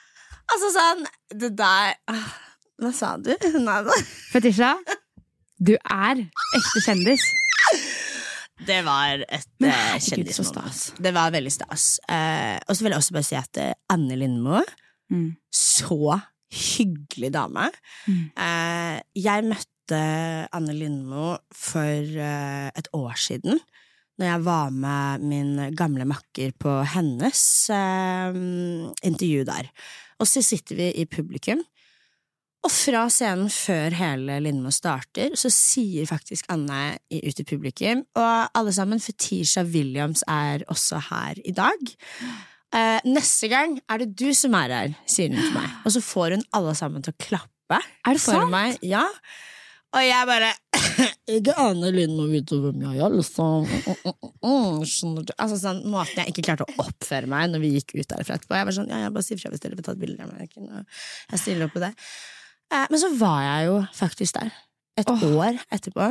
[0.45, 0.99] Altså sånn
[1.41, 2.25] Det der ah,
[2.77, 3.31] Hva sa du?
[3.65, 3.95] Nei da.
[4.29, 4.75] Fetisha,
[5.57, 7.25] du er ekte kjendis.
[8.69, 11.01] Det var et så kjendismoment.
[11.03, 11.97] Det var veldig stas.
[12.07, 14.61] Uh, og så vil jeg også bare si at eh, Anne Lindmo
[15.13, 15.35] Mm.
[15.53, 16.19] Så
[16.55, 17.69] hyggelig dame.
[18.07, 18.25] Mm.
[18.47, 20.01] Eh, jeg møtte
[20.55, 23.61] Anne Lindmo for eh, et år siden.
[24.15, 28.41] Når jeg var med min gamle makker på hennes eh,
[29.03, 29.71] intervju der.
[30.23, 31.65] Og så sitter vi i publikum.
[32.65, 38.57] Og fra scenen før hele Lindmo starter, så sier faktisk Anne ut i publikum, og
[38.57, 41.93] alle sammen, Fetisha Williams er også her i dag.
[42.75, 45.75] Eh, neste gang er det du som er her, sier hun til meg.
[45.87, 48.51] Og så får hun alle sammen til å klappe Er det for sant?
[48.53, 48.81] meg.
[48.83, 49.05] Ja.
[49.95, 50.49] Og jeg bare
[51.37, 53.69] Ikke aner, Linn Lindmo vite hvem jeg er, liksom.
[54.91, 55.33] Skjønner du?
[55.39, 58.59] Altså sånn, Måten jeg ikke klarte å oppføre meg når vi gikk ut derfra etterpå.
[58.59, 60.27] Jeg var sånn, ja, jeg bare sier fra hvis dere vil ta et bilde.
[60.27, 60.85] av jeg,
[61.31, 61.93] jeg stiller opp på det.
[62.75, 64.53] Eh, men så var jeg jo faktisk der.
[65.01, 65.25] Et Åh.
[65.31, 66.11] år etterpå.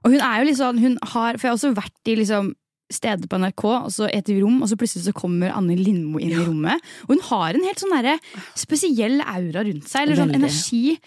[0.00, 2.54] Og hun er jo litt sånn, hun har, for jeg har også vært i liksom
[2.90, 6.34] steder på NRK, og så et rom, og så plutselig så kommer Anne Lindmo inn
[6.34, 6.82] i rommet.
[7.06, 8.20] Og hun har en helt sånn der,
[8.58, 10.40] spesiell aura rundt seg, eller sånn Veldig.
[10.42, 11.00] energi.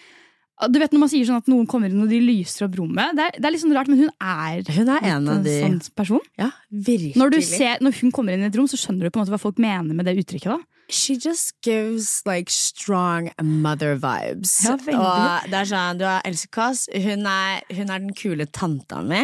[0.69, 3.15] Du vet når man sier sånn at noen kommer inn og de lyser opp rommet?
[3.17, 5.43] Det er, det er litt sånn rart, men hun er Hun er en av en
[5.43, 6.21] de sånn person.
[6.39, 7.17] Ja, virkelig.
[7.19, 9.25] Når, du ser, når hun kommer inn i et rom, så skjønner du på en
[9.25, 10.53] måte hva folk mener med det uttrykket.
[10.53, 10.61] da.
[10.93, 14.53] She just gives like strong mother vibes.
[14.67, 19.01] Ja, og det er sånn, du har Else Kåss, hun, hun er den kule tanta
[19.01, 19.23] mi.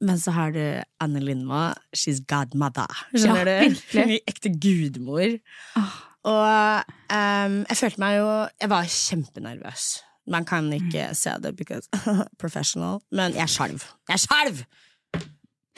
[0.00, 0.60] Men så har du
[1.00, 1.72] Anne Lindmo.
[1.96, 2.90] She's godmother.
[3.14, 3.68] Skjønner Ja, du?
[3.74, 4.20] virkelig.
[4.28, 5.38] Ekte gudmor.
[5.76, 5.94] Oh.
[6.24, 8.28] Og um, jeg følte meg jo
[8.60, 9.86] Jeg var kjempenervøs.
[10.26, 11.14] Man kan ikke Mm.
[11.14, 11.88] se det because
[12.42, 13.82] professional, men jeg skjalv.
[14.08, 14.62] Jeg skjalv!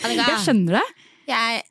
[0.03, 0.85] Jeg skjønner det.
[1.29, 1.63] jeg,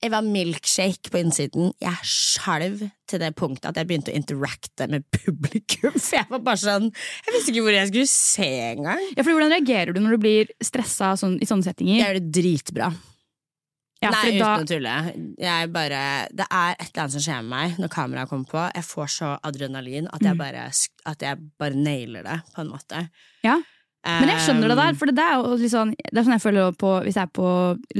[0.00, 1.72] jeg var milkshake på innsiden.
[1.82, 5.92] Jeg skjalv til det punktet at jeg begynte å interacte med publikum.
[5.98, 9.02] For jeg var bare sånn Jeg visste ikke hvor jeg skulle se engang.
[9.16, 11.98] Ja, for Hvordan reagerer du når du blir stressa sånn, i sånne settinger?
[11.98, 12.90] Jeg gjør det dritbra.
[14.00, 14.92] Ja, Nei, fordi uten da, å tulle.
[15.44, 15.98] Jeg bare,
[16.32, 18.62] det er et eller annet som skjer med meg når kameraet kommer på.
[18.78, 20.40] Jeg får så adrenalin at jeg Mm.
[20.40, 20.62] bare,
[21.12, 23.02] at jeg bare nailer det, på en måte.
[23.44, 23.58] Ja.
[24.06, 26.40] Men jeg skjønner det der, for det er jo litt sånn Det er sånn jeg
[26.40, 27.48] føler på hvis jeg er på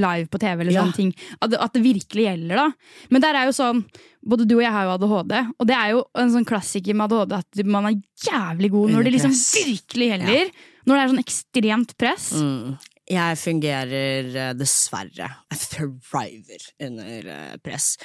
[0.00, 0.82] live på TV eller Ja.
[0.84, 1.10] sånne ting.
[1.42, 2.72] At det, at det virkelig gjelder, da.
[3.10, 3.84] Men der er jo sånn
[4.24, 7.08] Både du og jeg har jo ADHD, og det er jo en sånn klassiker med
[7.12, 10.50] ADHD at man er jævlig god når det liksom virkelig gjelder.
[10.84, 12.26] Når det er sånn ekstremt press.
[12.36, 12.76] Mm.
[13.10, 15.30] Jeg fungerer eh, dessverre.
[15.50, 17.96] Jeg thriver under eh, press.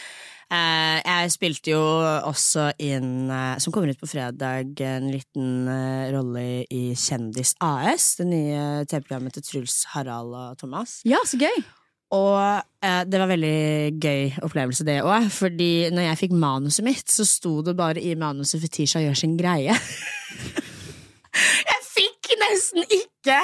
[0.49, 1.83] Eh, jeg spilte jo
[2.25, 3.29] også inn,
[3.61, 5.69] som kommer ut på fredag, en liten
[6.13, 8.15] rolle i Kjendis AS.
[8.19, 10.99] Det nye TV-programmet til Truls, Harald og Thomas.
[11.05, 11.65] Ja, så gøy!
[12.13, 12.37] Og
[12.85, 15.29] eh, det var veldig gøy opplevelse, det òg.
[15.33, 19.37] Fordi når jeg fikk manuset mitt, så sto det bare i manuset 'Fetisha gjør sin
[19.39, 19.77] greie'.
[21.71, 23.39] jeg fikk nesten ikke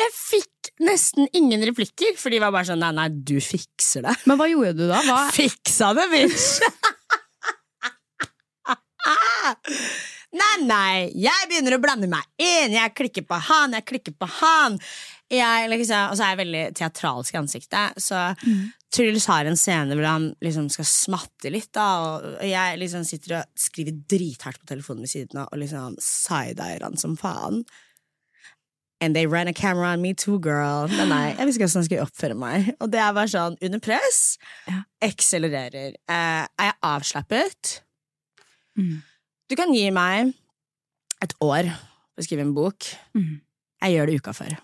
[0.00, 4.16] Jeg fikk nesten ingen replikker, for de var bare sånn 'nei, nei, du fikser det'.
[4.30, 5.02] Men hva gjorde du da?
[5.04, 6.60] Hva, Fiksa det, bitch!
[10.40, 12.76] nei, nei, jeg begynner å blande meg inn.
[12.76, 14.78] Jeg klikker på han, jeg klikker på han.
[15.30, 18.00] Liksom, og så er jeg veldig teatralsk i ansiktet.
[18.02, 18.18] Så
[18.94, 23.36] Truls har en scene hvor han liksom skal smatte litt, da, og jeg liksom sitter
[23.40, 27.62] og skriver drithardt på telefonen ved siden av og liksom side-eier han som faen.
[29.00, 30.86] And they ran a camera on me too, girl.
[30.92, 32.66] Nei, nei, jeg visste ikke hvordan jeg skulle oppføre meg.
[32.84, 34.36] Og det er bare sånn, under press,
[34.68, 34.82] Ja.
[35.00, 35.94] ekselererer.
[36.04, 37.80] Eh, er jeg avslappet?
[38.78, 38.98] Mm.
[39.48, 40.34] Du kan gi meg
[41.24, 42.84] et år på å skrive en bok.
[43.16, 43.40] Mm.
[43.80, 44.58] Jeg gjør det uka før.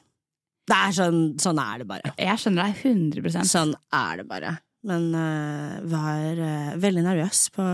[0.66, 2.14] Det er sånn, sånn er det bare.
[2.18, 4.56] Jeg skjønner deg 100% Sånn er det bare.
[4.86, 7.64] Men uh, var uh, veldig nervøs på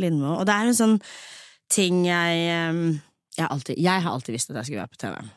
[0.00, 0.34] Lindmo.
[0.40, 0.96] Og det er en sånn
[1.72, 2.86] ting jeg um,
[3.38, 5.28] jeg, alltid, jeg har alltid visst at jeg skulle være på TV.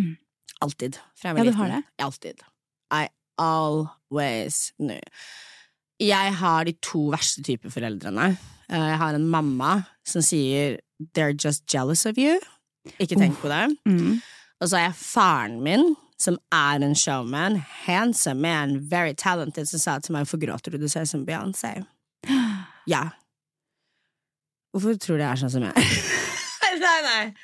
[0.00, 0.16] Mm.
[0.62, 0.98] Alltid.
[1.16, 1.60] Fra jeg Ja, var du liten.
[1.60, 1.84] har det?
[2.06, 2.42] Alltid.
[2.92, 3.06] I
[3.38, 5.00] always knew.
[6.00, 8.36] Jeg har de to verste typer foreldrene.
[8.70, 10.78] Eh, Jeg har en mamma som sier
[11.14, 12.38] 'they're just jealous of you'.
[12.98, 13.76] Ikke tenk på det.
[13.86, 14.20] mm.
[14.60, 19.78] Og så har jeg faren min, som er en showman, handsome man, very talented, som
[19.78, 20.78] sa til meg 'Hvorfor gråter du?
[20.78, 21.84] Du ser ut som Beyoncé'.
[22.86, 23.08] Ja.
[24.72, 25.82] Hvorfor tror du jeg er sånn som jeg er?
[26.84, 27.34] nei, nei.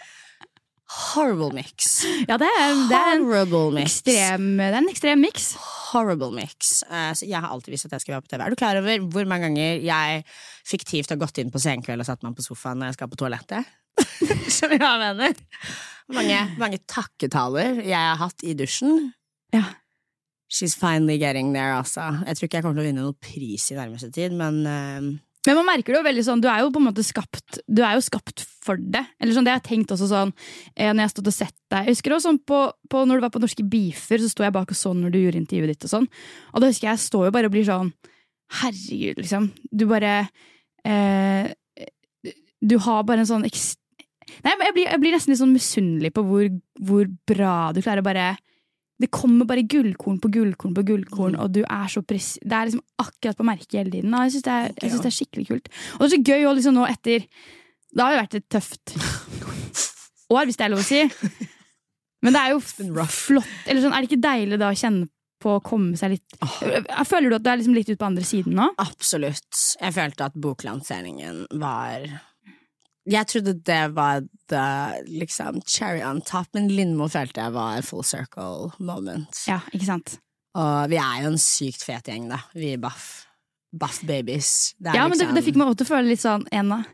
[0.87, 2.05] Horrible mix.
[2.29, 3.99] Ja, det er, det er en Horrible mix.
[3.99, 5.49] ekstrem, det er en ekstrem mix.
[5.91, 6.79] Horrible mix.
[6.87, 8.45] Uh, jeg har alltid visst at jeg skal være på TV.
[8.45, 10.23] Er du klar over hvor mange ganger jeg
[10.67, 13.19] fiktivt har gått inn på senkveld og satt meg på sofaen når jeg skal på
[13.19, 13.75] toalettet?
[14.55, 15.43] Skjønner du hva jeg mener?
[16.15, 19.11] Mange, mange takketaler jeg har hatt i dusjen.
[19.55, 19.65] Ja.
[20.47, 22.23] She's finally getting there, altså.
[22.23, 25.09] Jeg tror ikke jeg kommer til å vinne noen pris i nærmeste tid, men eh,
[25.47, 27.83] Men man merker det jo veldig sånn, du er jo på en måte skapt Du
[27.87, 29.05] er jo skapt for det.
[29.21, 30.33] Eller sånn, det har jeg tenkt også sånn
[30.75, 33.21] eh, Når jeg har stått og sett deg Jeg husker også sånn på, på Når
[33.21, 35.75] du var på Norske Beefer, så sto jeg bak og så når du gjorde intervjuet
[35.75, 35.87] ditt.
[35.87, 36.11] Og sånn
[36.53, 37.95] Og da husker jeg jeg står jo bare og blir sånn
[38.61, 39.49] Herregud, liksom.
[39.75, 40.13] Du bare
[40.87, 41.51] eh,
[42.63, 43.47] Du har bare en sånn.
[43.47, 46.47] Nei, jeg blir, jeg blir nesten litt sånn misunnelig på hvor,
[46.83, 48.29] hvor bra du klarer å bare
[49.01, 51.41] det kommer bare gullkorn på gullkorn på gullkorn, Mm.
[51.43, 52.39] og du er så pris...
[52.41, 54.15] Det er liksom akkurat på merket hele tiden.
[54.25, 55.01] Jeg syns det, okay, ja.
[55.03, 55.69] det er skikkelig kult.
[55.97, 57.27] Og det er så gøy å liksom nå etter
[57.97, 58.95] Da har jo vært et tøft
[60.37, 61.03] år, hvis det er lov å si.
[62.25, 63.53] Men det er jo flott.
[63.69, 65.09] Eller sånn, er det ikke deilig da å kjenne
[65.45, 67.05] på å komme seg litt oh.
[67.05, 68.71] Føler du at du er liksom litt ute på andre siden nå?
[68.81, 69.53] absolutt.
[69.83, 72.07] Jeg følte at boklanseringen var
[73.07, 74.63] Jeg trodde det var the,
[75.07, 79.45] liksom, cherry on top, men Lindmo følte jeg var full circle moment.
[79.47, 80.17] Ja, ikke sant?
[80.57, 82.41] Og vi er jo en sykt fet gjeng, da.
[82.57, 83.27] Vi er Buff.
[83.77, 84.75] Buff babies.
[84.81, 86.73] Det Ja, men det, liksom- det fikk meg også til å føle litt sånn En
[86.73, 86.85] av,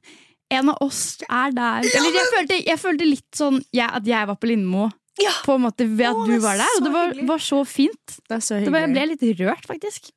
[0.51, 1.79] en av oss er der.
[1.87, 5.31] Eller jeg følte, jeg følte litt sånn jeg, at jeg var på Lindmo, Ja.
[5.44, 6.66] på en måte ved at Å, du var der.
[6.79, 8.18] Og det var, var så fint.
[8.29, 10.11] Det så Det var, jeg ble litt rørt, faktisk.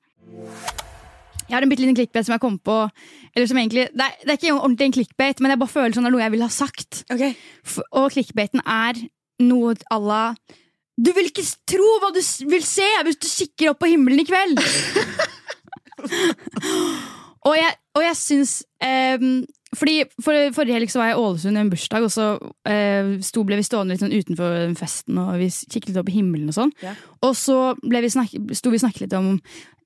[1.46, 2.78] Jeg har en bitte liten clickbait som jeg kom på.
[3.36, 5.96] Eller som egentlig, det, er, det er ikke ordentlig en clickbait, men jeg bare føler
[5.96, 7.02] sånn det er noe jeg vil ha sagt.
[7.14, 7.36] Okay.
[7.92, 9.02] Og clickbaiten er
[9.46, 10.24] noe à la
[10.96, 14.28] Du vil ikke tro hva du vil se hvis du kikker opp på himmelen i
[14.28, 14.62] kveld!
[17.48, 18.54] og jeg, og jeg syns
[18.84, 19.44] ehm,
[19.76, 22.26] Fordi for, Forrige helg så var jeg i Ålesund i en bursdag, og så
[22.70, 26.18] eh, sto, ble vi stående litt sånn utenfor festen og vi kikket litt opp i
[26.20, 26.52] himmelen.
[26.52, 26.94] Og sånn Ja.
[27.26, 29.34] Og så ble vi snak, sto vi og snakket litt om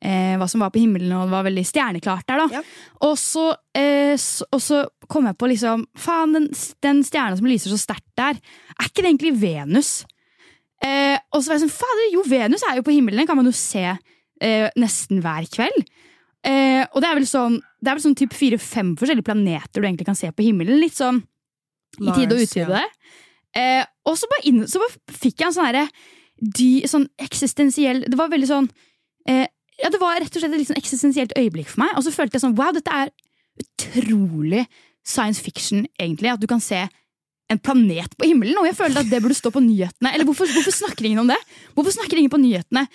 [0.03, 2.43] eh, hva som var på himmelen, og det var veldig stjerneklart der.
[2.43, 2.61] da Ja.
[3.07, 6.49] og, så, eh, så, og så kom jeg på liksom Faen, den,
[6.85, 8.37] den stjerna som lyser så sterkt der,
[8.77, 10.05] er ikke det egentlig Venus?
[10.83, 13.39] Eh, og så var jeg sånn, fader, jo, Venus er jo på himmelen, den kan
[13.39, 15.89] man jo se eh, nesten hver kveld.
[16.47, 19.87] Eh, og det er vel sånn Det er vel sånn typ fire-fem forskjellige planeter du
[19.87, 20.81] egentlig kan se på himmelen.
[20.81, 21.21] Litt sånn
[21.99, 22.83] i tide og utide.
[22.83, 22.87] ja.
[23.57, 25.87] Eh, og så bare, inn, så bare fikk jeg en sånn herre
[26.87, 28.67] sånn eksistensiell Det var veldig sånn
[29.25, 29.47] eh,
[29.81, 31.95] Ja, det var rett og slett et litt sånn eksistensielt øyeblikk for meg.
[31.97, 33.09] Og så følte jeg sånn wow, dette er
[33.59, 34.65] utrolig
[35.07, 36.33] science fiction, egentlig.
[36.33, 36.83] At du kan se
[37.49, 38.59] en planet på himmelen.
[38.61, 40.11] Og jeg følte at det burde stå på nyhetene.
[40.13, 41.39] Eller hvorfor, hvorfor snakker ingen om det?
[41.73, 42.85] Hvorfor snakker ingen på nyhetene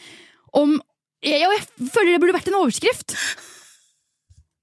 [0.54, 0.76] om
[1.24, 3.16] jeg, jeg føler det burde vært en overskrift.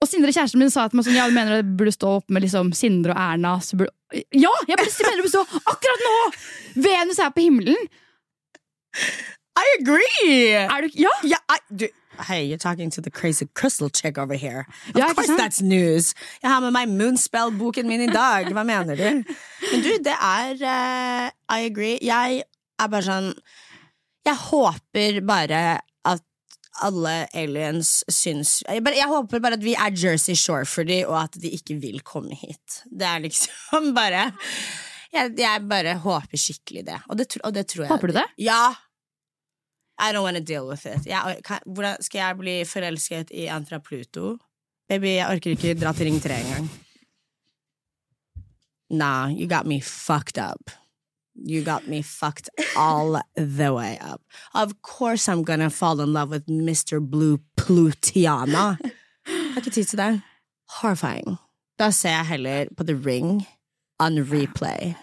[0.01, 2.31] Og Sindre kjæresten min sa til meg sånn, ja, du mener det burde stå opp
[2.33, 3.51] med liksom Sindre og Erna.
[3.61, 3.93] Så burde,
[4.33, 6.15] ja, jeg mener det burde stå akkurat nå!
[6.87, 7.77] Venus er på himmelen.
[9.61, 10.55] I agree!
[10.63, 11.85] Er du, ja, Yeah, I, du,
[12.27, 14.65] hey, you're talking to the crazy crystal chick over here.
[14.89, 16.13] Of Ja, course that's news.
[16.41, 18.49] Jeg har med meg Moonspell-boken min i dag.
[18.55, 19.21] Hva mener du?
[19.69, 21.99] Men du, det er uh, I agree.
[22.01, 22.41] Jeg
[22.81, 23.29] er bare sånn
[24.25, 25.85] Jeg håper bare at
[26.85, 31.09] alle aliens syns jeg, bare, jeg håper bare at vi er Jersey Shore for dem,
[31.09, 32.83] og at de ikke vil komme hit.
[32.87, 34.31] Det er liksom bare
[35.11, 37.01] Jeg, jeg bare håper skikkelig det.
[37.11, 37.91] Og det, og det tror jeg.
[37.91, 38.27] Håper du det?
[38.39, 38.71] Ja.
[39.99, 41.03] I don't want to deal with it.
[41.05, 44.37] Jeg, kan, hvordan skal jeg bli forelsket i en fra Pluto?
[44.89, 46.71] Baby, jeg orker ikke dra til Ring 3 engang.
[48.89, 50.71] Nah, you got me fucked up.
[51.35, 54.21] You got me fucked all the way up.
[54.53, 56.99] Of course I'm gonna fall in love with Mr.
[56.99, 58.77] Blue Plutiana.
[59.27, 60.21] Jeg har ikke tid til det.
[60.81, 61.37] Horrifying.
[61.79, 63.47] Da ser jeg heller på The Ring
[63.99, 64.93] on replay.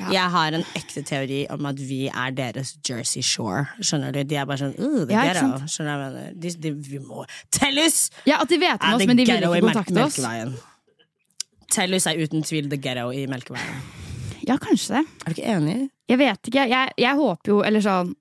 [0.00, 0.10] Ja.
[0.12, 3.66] Jeg har en ekte teori om at vi er deres Jersey Shore.
[3.82, 4.22] Skjønner du?
[4.22, 5.66] De er bare sånn uh, the Ja, ghetto.
[5.66, 6.36] Skjønner jeg mener?
[6.42, 8.10] De, de, vi må Tellus!
[8.26, 10.20] ja, At de vet om oss, men de vil ikke kontakte oss.
[11.74, 14.06] Tellus er uten tvil the ghetto i Melkeveien.
[14.48, 15.04] Ja, kanskje det.
[15.26, 15.76] Er du ikke enig?
[16.08, 16.64] Jeg vet ikke.
[16.70, 18.14] Jeg, jeg håper jo, eller sånn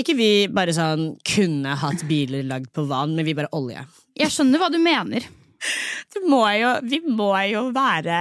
[0.00, 3.82] Ikke vi bare sånn kunne hatt biler lagd på vann, men vi bare olje.
[4.16, 5.26] Jeg skjønner hva du mener.
[6.14, 8.20] Du må jo, vi må jo være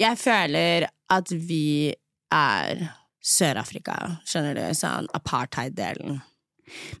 [0.00, 1.92] Jeg føler at vi
[2.32, 2.86] er
[3.24, 3.94] Sør-Afrika,
[4.28, 4.62] skjønner du?
[4.76, 6.18] Sånn apartheid-delen.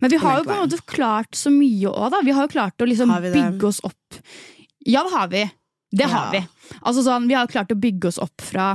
[0.00, 2.20] Men vi har jo på en måte klart så mye òg, da.
[2.24, 4.18] Vi har jo klart å liksom bygge oss opp.
[4.84, 5.42] Ja, det har vi.
[5.94, 6.30] Det har Ja.
[6.40, 6.46] vi.
[6.82, 8.74] Altså sånn, Vi har klart å bygge oss opp fra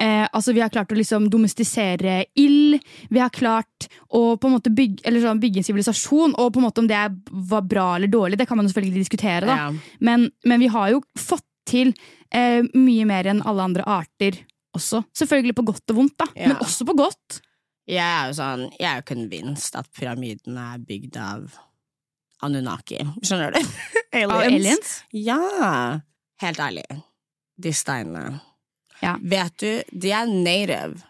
[0.00, 2.80] eh, altså Vi har klart å liksom domestisere ild.
[3.10, 6.34] Vi har klart å på en måte bygge, eller sånn, bygge en sivilisasjon.
[6.40, 9.04] Og på en måte om det var bra eller dårlig, det kan man jo selvfølgelig
[9.04, 9.46] diskutere.
[9.46, 9.68] da Ja.
[10.00, 11.92] men, men vi har jo fått til
[12.32, 14.40] eh, mye mer enn alle andre arter
[14.76, 15.04] også.
[15.14, 16.26] Selvfølgelig på godt og vondt, da.
[16.34, 16.48] Ja.
[16.48, 17.40] Men også på godt.
[17.90, 21.56] Jeg er jo sånn, jeg er jo convinced at pyramidene er bygd av
[22.46, 23.00] Anunnaki.
[23.22, 23.60] Skjønner du?
[24.20, 25.02] Av aliens.
[25.14, 25.38] Ja.
[26.40, 26.84] Helt ærlig.
[27.60, 28.40] De steinene.
[29.02, 29.16] Ja.
[29.22, 31.02] Vet du, de er native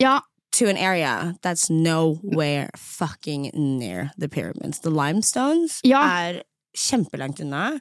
[0.00, 0.20] Ja,
[0.52, 4.80] to an area that's nowhere fucking near the pyramids.
[4.80, 6.02] The limestones Ja.
[6.02, 6.42] er
[6.76, 7.80] kjempelangt unna.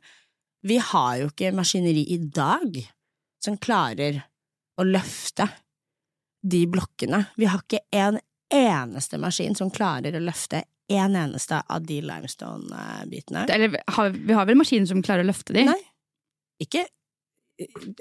[0.63, 2.77] Vi har jo ikke maskineri i dag
[3.43, 4.23] som klarer
[4.79, 5.49] å løfte
[6.45, 7.25] de blokkene.
[7.37, 8.19] Vi har ikke en
[8.53, 13.45] eneste maskin som klarer å løfte en eneste av de limestone-bitene.
[13.49, 13.69] eller
[14.13, 15.63] vi har vel maskiner som klarer å løfte de.
[15.65, 15.79] Nei.
[16.61, 16.85] Ikke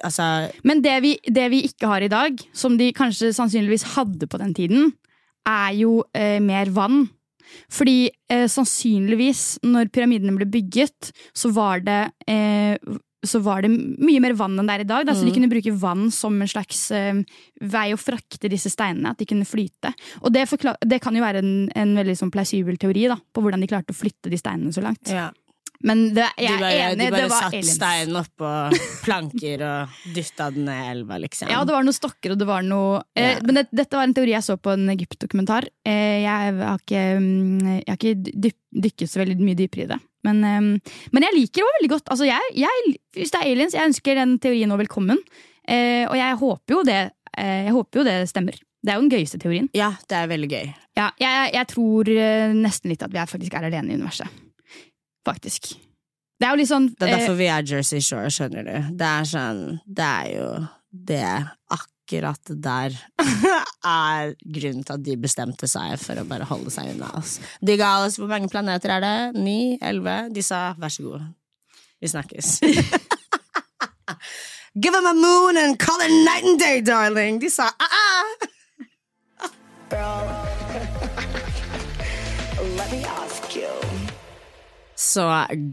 [0.02, 4.28] Altså Men det vi, det vi ikke har i dag, som de kanskje sannsynligvis hadde
[4.30, 4.92] på den tiden,
[5.48, 7.04] er jo eh, mer vann.
[7.72, 12.78] Fordi eh, sannsynligvis, når pyramidene ble bygget, så var det eh,
[13.22, 13.68] så var det
[14.02, 15.04] mye mer vann enn det er i dag.
[15.06, 15.34] Da, Så de Mm.
[15.36, 17.20] kunne bruke vann som en slags eh,
[17.60, 19.12] vei å frakte disse steinene.
[19.12, 19.92] At de kunne flyte.
[20.22, 20.48] Og det,
[20.82, 23.94] det kan jo være en, en veldig sånn plausibel teori da, på hvordan de klarte
[23.94, 25.06] å flytte de steinene så langt.
[25.06, 25.28] Ja.
[25.82, 28.50] Men det, jeg de bare, er enig, de bare det var satt steinen oppå
[29.06, 31.50] planker og dytta den ned i elva, liksom.
[31.50, 33.42] Ja, det var noen stokker, og det var noe eh, Ja.
[33.46, 35.66] Men det, dette var en teori jeg så på en Egypt-dokumentar.
[35.88, 39.92] Eh, jeg har ikke, mm, jeg har ikke dyp, dykket så veldig mye dypere i
[39.94, 40.00] det.
[40.26, 42.12] Men, eh, men jeg liker det veldig godt.
[42.14, 45.18] Altså, jeg, jeg, hvis det er aliens, jeg ønsker den teorien nå velkommen.
[45.66, 47.00] Eh, og jeg håper jo det
[47.38, 48.56] eh, Jeg håper jo det stemmer.
[48.82, 49.68] Det er jo den gøyeste teorien.
[49.78, 50.72] ja, det er veldig gøy.
[50.98, 52.08] Ja, jeg, jeg tror
[52.58, 54.26] nesten litt at vi faktisk er alene i universet.
[55.26, 55.74] Faktisk.
[56.42, 58.76] Det er jo litt sånn Det er eh, derfor vi er Jersey Shore, skjønner du.
[58.98, 60.46] Det er sånn Det er jo
[60.92, 61.26] det
[61.72, 62.96] akkurat der
[63.88, 67.38] er grunnen til at de bestemte seg for å bare holde seg unna oss.
[67.64, 69.40] De ga oss Hvor mange planeter er det?
[69.40, 69.78] Ni?
[69.80, 70.28] Elleve?
[70.34, 71.30] De sa vær så god,
[72.02, 72.58] vi snakkes.
[74.74, 77.38] Give them a moon and call it night and day, darling!
[77.38, 78.24] De sa ah-ah!
[82.76, 83.91] Let me ask you.
[85.02, 85.24] Så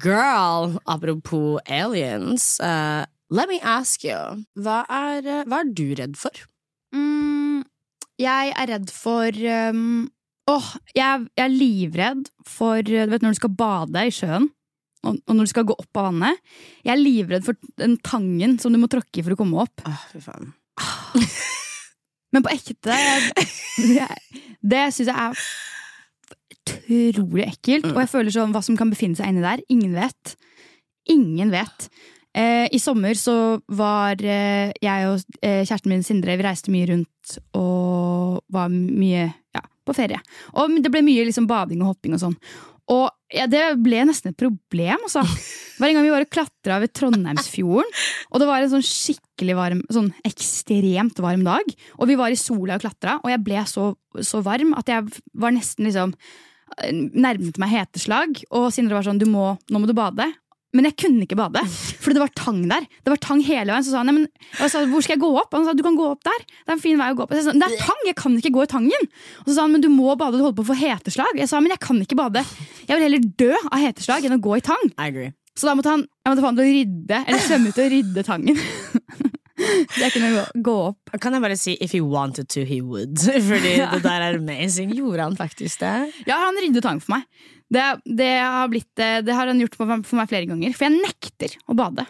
[0.02, 4.18] girl, apropos aliens, uh, let me ask you.
[4.58, 6.34] Hva er, eh, hva er du redd for?
[6.96, 7.62] Mm,
[8.18, 9.30] jeg er redd for
[9.70, 10.10] um,
[10.50, 14.50] Åh, jeg, jeg er livredd for Du vet når du skal bade i sjøen,
[15.06, 16.42] og, og når du skal gå opp av vannet.
[16.82, 19.86] Jeg er livredd for den tangen som du må tråkke i for å komme opp.
[19.86, 20.56] Åh, fy faen.
[22.34, 24.10] Men på ekte jeg,
[24.60, 25.50] Det syns jeg er
[26.86, 27.90] utrolig ekkelt.
[27.92, 29.64] Og jeg føler sånn hva som kan befinne seg inni der.
[29.74, 30.36] Ingen vet.
[31.10, 31.90] Ingen vet.
[32.38, 33.36] Eh, I sommer så
[33.74, 39.26] var eh, jeg og eh, kjæresten min Sindre Vi reiste mye rundt og var mye
[39.28, 40.20] ja, på ferie.
[40.54, 42.38] Og det ble mye liksom bading og hopping og sånn.
[42.90, 45.22] Og ja, det ble nesten et problem, altså.
[45.80, 47.92] Hver gang vi og klatra ved Trondheimsfjorden,
[48.34, 52.40] og det var en sånn skikkelig varm, sånn ekstremt varm dag, og vi var i
[52.40, 53.92] sola og klatra, og jeg ble så,
[54.26, 55.06] så varm at jeg
[55.38, 56.16] var nesten liksom
[56.90, 60.30] Nærmet meg heteslag, og Sindre var sånn du må, 'Nå må du bade'.
[60.70, 61.64] Men jeg kunne ikke bade,
[61.98, 62.84] for det var tang der.
[63.02, 64.28] Det var tang hele veien Så sa han, men,
[64.70, 65.50] sa, hvor skal jeg gå opp?
[65.56, 66.44] Han sa du kan gå opp der.
[66.46, 67.34] Det er en fin vei å gå opp.
[67.34, 69.10] Sa, det er tang, jeg kan ikke gå i tangen.
[69.42, 71.42] Og så sa han men du må bade, du holder på å få heteslag.
[71.42, 72.46] Jeg sa men jeg kan ikke bade.
[72.86, 74.94] Jeg vil heller dø av heteslag enn å gå i tang.
[75.58, 78.62] Så da måtte han jeg måtte å rydde, eller svømme ut og rydde tangen.
[79.94, 81.14] Så jeg kunne gå, gå opp.
[81.22, 83.18] Kan jeg bare si if he wanted to, he would.
[83.50, 84.94] Fordi det der er amazing.
[84.98, 85.96] Gjorde han faktisk det?
[86.30, 87.28] Ja, han ryddet tang for meg.
[87.70, 90.74] Det, det, har, blitt, eh, det har han gjort for meg, for meg flere ganger.
[90.78, 92.08] For jeg nekter å bade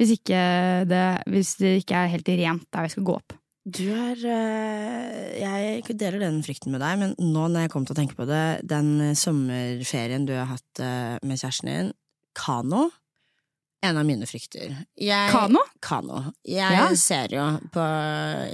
[0.00, 0.40] hvis, ikke
[0.88, 3.36] det, hvis det ikke er helt rent der jeg skal gå opp.
[3.62, 7.94] Du er eh, Jeg deler den frykten med deg, men nå når jeg kom til
[7.94, 11.92] å tenke på det, den sommerferien du har hatt eh, med kjæresten din,
[12.34, 12.88] kano
[13.82, 14.76] en av mine frykter.
[15.00, 15.58] Jeg, Kano?
[15.82, 16.20] Kano.
[16.46, 16.84] Jeg Ja.
[16.94, 17.82] ser jo på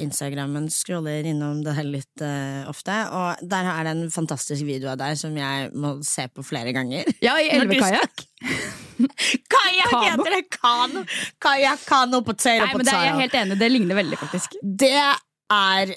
[0.00, 4.88] Instagrammen, scroller innom det her litt uh, ofte, og der er det en fantastisk video
[4.94, 7.04] av deg som jeg må se på flere ganger.
[7.20, 8.24] Ja, i elvekajakk.
[9.52, 10.42] Kajakk heter det!
[10.56, 11.04] Kano!
[11.44, 13.18] Kajakk, kano, men det er jeg potato.
[13.20, 14.56] helt enig, det ligner veldig, faktisk.
[14.62, 15.92] Det er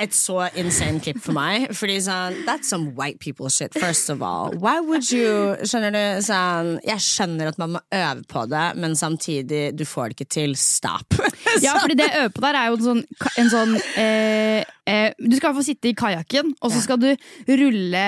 [0.00, 1.68] et så insane klipp for meg.
[1.76, 4.54] Fordi sånn That's some white people shit, first of all.
[4.56, 6.02] Why would you Skjønner du?
[6.24, 10.30] Sånn, jeg skjønner at man må øve på det, men samtidig, du får det ikke
[10.40, 10.56] til.
[10.60, 11.18] Stop.
[11.64, 13.00] Ja, fordi det jeg øver på der, er jo en sånn,
[13.40, 17.08] en sånn eh, eh, Du skal få sitte i kajakken, og så skal du
[17.48, 18.04] rulle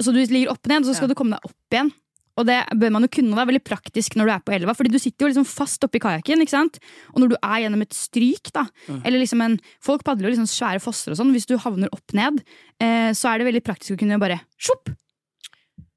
[0.00, 1.92] Så du ligger opp ned, og så skal du komme deg opp igjen.
[2.36, 4.74] Og det bør man jo kunne, være veldig praktisk når du er på elva.
[4.76, 8.52] Fordi du sitter jo liksom fast oppi kajakken, og når du er gjennom et stryk,
[8.52, 9.00] da Mm.
[9.04, 11.32] Eller liksom en Folk padler jo liksom svære fosser og sånn.
[11.32, 12.42] Hvis du havner opp ned,
[12.78, 14.92] eh, så er det veldig praktisk å kunne bare sjopp!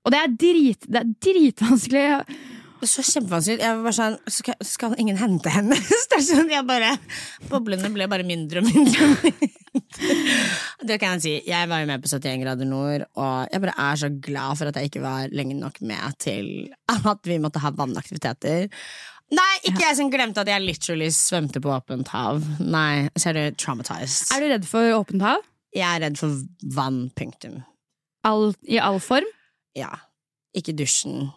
[0.06, 2.06] Og det er, drit, det er dritvanskelig.
[2.80, 3.60] Det er så kjempevanskelig.
[3.60, 5.76] Jeg var bare sånn Skal, skal ingen hente henne?
[5.92, 6.94] Så det er sånn, jeg bare
[7.50, 9.10] Boblene ble bare mindre og mindre.
[9.10, 9.50] og mindre.
[10.88, 11.34] Det kan jeg si.
[11.50, 14.70] Jeg var jo med på 71 grader nord, og jeg bare er så glad for
[14.70, 16.50] at jeg ikke var lenge nok med til
[16.90, 18.70] at vi måtte ha vannaktiviteter.
[19.36, 22.40] Nei, ikke jeg som glemte at jeg literally svømte på åpent hav.
[22.64, 24.32] Nei, så er du traumatized.
[24.34, 25.44] Er du redd for åpent hav?
[25.76, 26.40] Jeg er redd for
[26.74, 27.60] vann, punktum.
[28.26, 29.28] All, I all form?
[29.78, 29.92] Ja.
[30.58, 31.30] Ikke dusjen.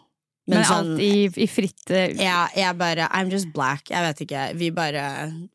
[0.51, 3.87] Men, sånn- alt i, i fritt eh, Ja, jeg bare I'm just black.
[3.93, 4.41] Jeg vet ikke.
[4.59, 5.03] Vi bare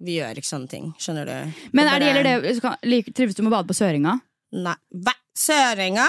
[0.00, 0.86] Vi gjør ikke sånne ting.
[0.98, 1.60] Skjønner du?
[1.76, 3.76] Men er det, bare, gjelder det, så kan- lik- trives du med å bade på
[3.76, 4.14] Søringa?
[4.56, 4.74] Nei.
[5.04, 5.12] Hva?
[5.36, 6.06] Søringa?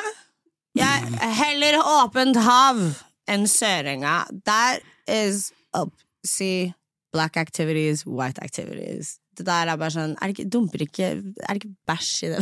[0.80, 2.80] Jeg heller åpent hav
[3.28, 4.22] enn Søringa.
[4.46, 4.80] That
[5.12, 5.92] is up.
[6.24, 6.72] See,
[7.12, 9.18] black activities, white activities.
[9.36, 12.32] Det der er bare sånn Er det ikke, dumper ikke Er det ikke bæsj i
[12.34, 12.42] det?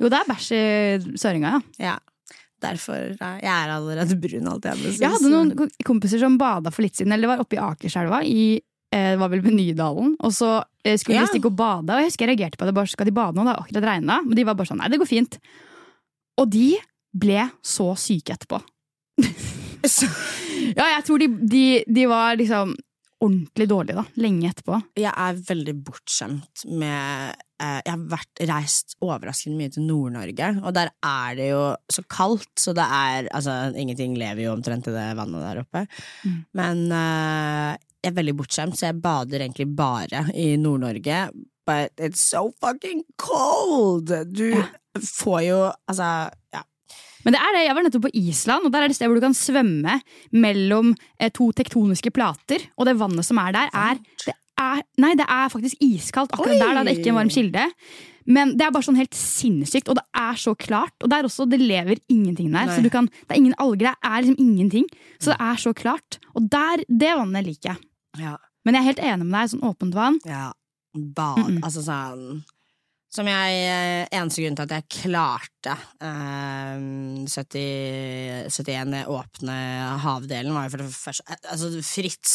[0.00, 1.60] Jo, det er bæsj i Søringa, ja.
[1.92, 1.94] ja.
[2.64, 6.82] Derfor er jeg er allerede brun, alt jeg Jeg hadde noen kompiser som bada for
[6.86, 8.44] litt siden, eller det var oppe i Akerselva, i
[8.94, 10.14] eh, det var vel ved Nydalen.
[10.20, 10.50] Og så
[10.84, 11.26] eh, skulle Ja.
[11.26, 12.74] de stikke og bade, og jeg husker jeg reagerte på det.
[12.74, 13.44] bare, Skal de bade nå?
[13.44, 14.20] Det har akkurat regna.
[14.24, 15.38] Men de var bare sånn, nei, det går fint.
[16.38, 16.76] Og de
[17.14, 18.60] ble så syke etterpå.
[20.74, 22.70] Ja, jeg tror de, de, de var liksom
[23.24, 24.04] ordentlig dårlig, da.
[24.20, 24.78] Lenge etterpå.
[25.00, 30.74] Jeg er veldig bortskjemt med eh, Jeg har vært reist overraskende mye til Nord-Norge, og
[30.76, 31.62] der er det jo
[31.92, 35.84] så kaldt, så det er Altså, ingenting lever jo omtrent i det vannet der oppe.
[36.24, 36.38] Mm.
[36.60, 37.72] Men eh,
[38.04, 41.22] jeg er veldig bortskjemt, så jeg bader egentlig bare i Nord-Norge.
[41.64, 44.12] But it's so fucking cold!
[44.36, 44.66] Du Ja.
[45.00, 45.56] får jo
[45.90, 46.08] Altså,
[46.54, 46.60] ja.
[47.24, 49.18] Men det er det, jeg var nettopp på Island, og der er det sted hvor
[49.18, 49.98] du kan svømme
[50.32, 55.14] mellom eh, to tektoniske plater, og det vannet som er der, er, det er Nei,
[55.18, 56.60] det er faktisk iskaldt akkurat Oi!
[56.60, 56.82] der, da.
[56.86, 57.64] Det er ikke en varm kilde.
[58.30, 60.94] Men det er bare sånn helt sinnssykt, og det er så klart.
[61.02, 62.68] Og det er også, det lever ingenting der.
[62.70, 62.76] Nei.
[62.76, 64.86] Så du kan, det er ingen alger, det er liksom ingenting.
[65.18, 66.20] Så det er så klart.
[66.38, 67.88] Og der, det vannet liker jeg.
[68.22, 68.36] ja.
[68.64, 70.14] Men jeg er helt enig med deg, sånn åpent vann.
[70.24, 70.46] Ja,
[70.94, 71.42] bad.
[71.42, 71.58] Mm-mm.
[71.66, 72.38] Altså sånn
[73.14, 76.80] Som jeg eh, Eneste grunn til at jeg klarte eh,
[77.30, 79.58] 70, 71 åpne
[80.02, 82.32] havdelen, var jo for det første eh, Altså, Fritz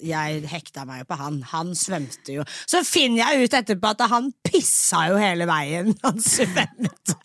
[0.00, 1.42] Jeg hekta meg jo på han.
[1.52, 2.46] Han svømte jo.
[2.64, 7.20] Så finner jeg ut etterpå at han pissa jo hele veien han svømte.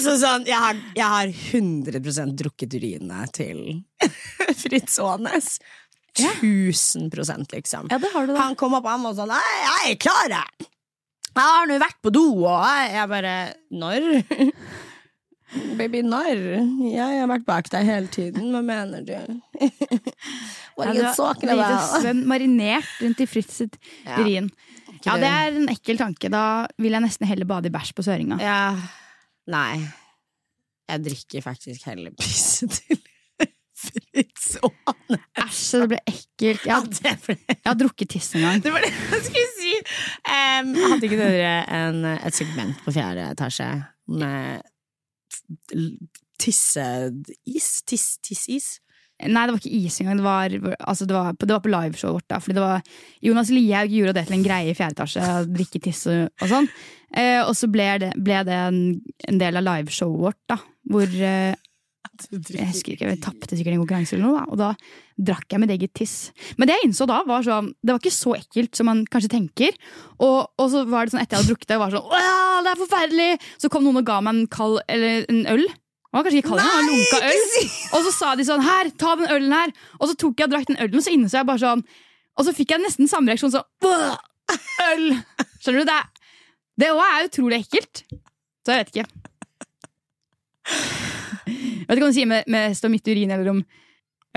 [0.00, 3.60] Så sånn, jeg har, jeg har 100% drukket urinet til
[4.62, 5.58] Fritz Aanes.
[6.18, 6.32] Ja.
[6.40, 7.10] 1000
[7.52, 7.88] liksom.
[7.90, 10.68] Ja, det har du Han kom opp og han sånn jeg er klar, jeg.
[11.30, 13.34] Jeg har nå vært på do, og jeg, jeg bare
[13.70, 14.08] Når?
[15.78, 16.40] Baby, når?
[16.86, 18.52] Jeg har vært bak deg hele tiden.
[18.54, 19.14] Hva mener du?
[20.78, 22.20] What ja, du har about?
[22.30, 24.20] Marinert rundt i Fritz sitt Ja.
[24.20, 24.50] urin.
[25.02, 26.30] Ja, det er en ekkel tanke.
[26.30, 28.38] Da vil jeg nesten heller bade i bæsj på Søringa.
[28.42, 28.76] Ja.
[29.50, 29.80] Nei.
[30.90, 33.00] Jeg drikker faktisk heller pisse til
[33.80, 35.18] Fritz Aane.
[35.44, 36.66] Æsj, det ble ekkelt.
[36.66, 38.60] Jeg Ja, ble jeg har drukket tiss en gang.
[38.64, 39.72] Det var det jeg skulle si!
[40.28, 43.70] Um, hadde ikke dere en, et segment på fjerde etasje
[44.20, 44.62] med
[46.40, 47.82] tisseis?
[47.86, 48.68] Tiss, tissis?
[49.20, 50.16] Nei, det var ikke is engang.
[50.16, 50.54] Det var,
[50.88, 52.28] altså, det var, på- det var på liveshowet vårt.
[52.32, 52.80] da Fordi det var
[53.20, 55.26] Jonas Lihaug gjorde det til en greie i fjerde etasje.
[55.52, 56.68] Drikke tiss og, og sånn.
[57.12, 58.78] Eh, og så ble det, ble det en,
[59.28, 60.56] en del av liveshowet vårt, da.
[60.88, 61.52] Hvor eh,
[62.30, 64.70] Jeg husker ikke, jeg tapte sikkert en konkurranse eller noe, da, og da
[65.30, 66.14] drakk jeg mitt eget tiss.
[66.58, 69.30] Men det jeg innså da, var sånn Det var ikke så ekkelt som man kanskje
[69.34, 69.76] tenker.
[70.18, 72.72] Og, og så var det sånn etter jeg hadde drukket det, var sånn Åh, det
[72.74, 73.30] er forferdelig!
[73.62, 75.64] Så kom noen og ga meg en kald Eller en øl.
[75.70, 77.44] Det var kanskje ikke kald, men lunka øl.
[77.94, 79.74] Og så sa de sånn Her, ta den ølen her!
[80.00, 81.84] Og så tok jeg og drakk den ølen, og så innså jeg bare sånn
[82.40, 83.68] Og så fikk jeg nesten samme reaksjon sånn
[84.90, 85.06] Øl!
[85.62, 85.86] Skjønner du?
[85.92, 86.10] Det, er-
[86.80, 88.00] det òg er utrolig ekkelt.
[88.64, 89.08] Så jeg vet ikke.
[91.50, 93.64] Vet ikke hva du sier med, med stå midt i urin eller om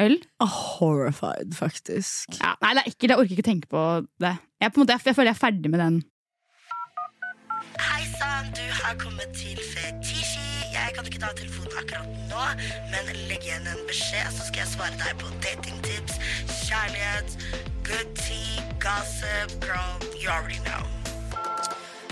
[0.01, 0.17] øl.
[0.41, 2.39] Horrified, faktisk.
[2.39, 3.11] Ja, nei, det er ekkelt.
[3.11, 3.83] Jeg orker ikke tenke på
[4.23, 4.35] det.
[4.61, 6.01] Jeg, på en måte, jeg, jeg føler jeg er ferdig med den.
[7.83, 10.49] Hei sann, du har kommet til Fetisji.
[10.73, 12.47] Jeg kan ikke ta telefonen akkurat nå,
[12.93, 16.19] men legg igjen en beskjed, så skal jeg svare deg på datingtips,
[16.65, 17.37] kjærlighet,
[17.87, 21.02] good tea, gossip, girl, you already know.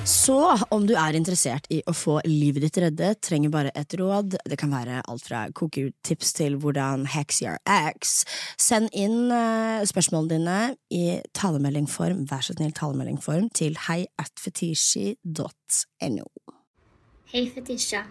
[0.05, 4.33] Så om du er interessert i å få livet ditt reddet, trenger bare et råd.
[4.49, 8.25] Det kan være alt fra koketips til hvordan hex your ax,
[8.57, 16.27] Send inn eh, spørsmålene dine i talemeldingform, vær så snill talemeldingform, til heiatfetishi.no.
[17.31, 18.03] Hei, Fetisha.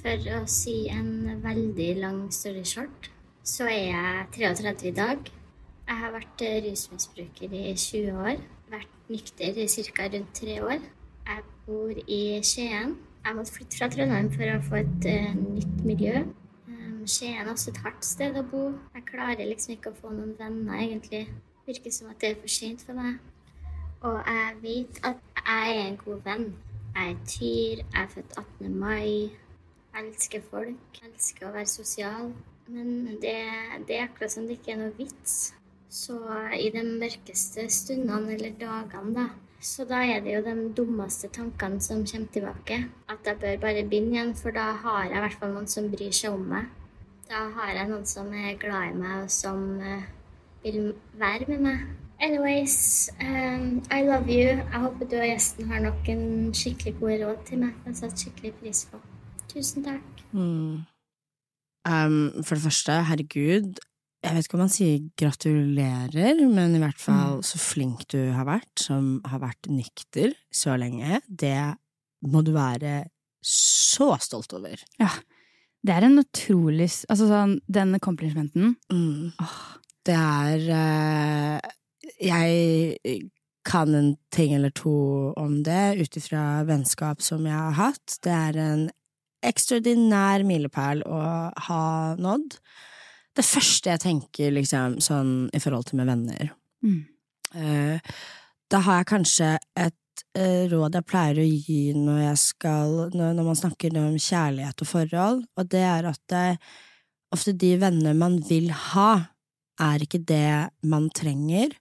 [0.00, 3.10] For å si en veldig lang story short,
[3.44, 5.18] så er jeg 33 i dag.
[5.88, 8.36] Jeg har vært rusmisbruker i 20 år.
[8.70, 10.06] Vært nykter i ca.
[10.12, 10.80] rundt tre år.
[11.66, 12.96] Bor i Skien.
[13.24, 16.22] Jeg måtte flytte fra Trondheim for å få et uh, nytt miljø.
[16.68, 18.62] Um, Skien er også et hardt sted å bo.
[18.96, 21.26] Jeg klarer liksom ikke å få noen venner, egentlig.
[21.66, 23.20] Virker som at det er for sent for meg.
[24.00, 26.46] Og jeg vet at jeg er en god venn.
[26.94, 28.78] Jeg er tyr, jeg er født 18.
[28.80, 29.30] mai.
[29.90, 32.32] Jeg elsker folk, jeg elsker å være sosial.
[32.70, 33.36] Men det,
[33.88, 35.52] det er akkurat som det ikke er noe vits.
[35.90, 36.16] Så
[36.54, 39.24] i de mørkeste stundene eller dagene, da,
[39.60, 42.78] så da er det jo de dummeste tankene som kommer tilbake.
[43.08, 45.90] At jeg bør bare begynne igjen, for da har jeg i hvert fall noen som
[45.92, 46.70] bryr seg om meg.
[47.28, 50.06] Da har jeg noen som er glad i meg, og som eh,
[50.64, 51.84] vil være med meg.
[52.20, 54.48] Anyways, um, I love you.
[54.56, 57.76] Jeg håper du og gjesten har nok en skikkelig gode råd til meg.
[57.86, 59.00] Jeg setter skikkelig pris på.
[59.52, 60.24] Tusen takk.
[60.32, 60.82] Mm.
[61.88, 63.80] Um, for det første, herregud,
[64.20, 68.44] jeg vet ikke om man sier gratulerer, men i hvert fall så flink du har
[68.48, 71.22] vært, som har vært nykter så lenge.
[71.24, 71.56] Det
[72.28, 73.06] må du være
[73.40, 74.82] så stolt over.
[75.00, 75.10] Ja.
[75.80, 79.32] Det er en utrolig Altså sånn, den complimenten Mm.
[80.04, 81.70] Det er eh,
[82.20, 83.30] Jeg
[83.64, 88.18] kan en ting eller to om det ut ifra vennskap som jeg har hatt.
[88.24, 88.84] Det er en
[89.44, 91.22] ekstraordinær milepæl å
[91.68, 91.82] ha
[92.20, 92.58] nådd.
[93.36, 97.04] Det første jeg tenker liksom sånn i forhold til med venner, Mm.
[97.54, 97.98] uh,
[98.72, 103.34] da har jeg kanskje et uh, råd jeg pleier å gi når jeg skal når,
[103.36, 106.58] når man snakker om kjærlighet og forhold, og det er at det,
[107.36, 109.10] ofte de venner man vil ha,
[109.76, 111.76] er ikke det man trenger.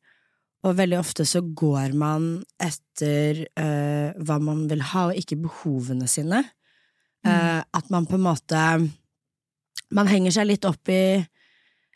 [0.67, 6.07] Og veldig ofte så går man etter uh, hva man vil ha, og ikke behovene
[6.11, 6.43] sine.
[7.25, 8.59] Eh, at man på en måte
[9.91, 11.19] Man henger seg litt opp i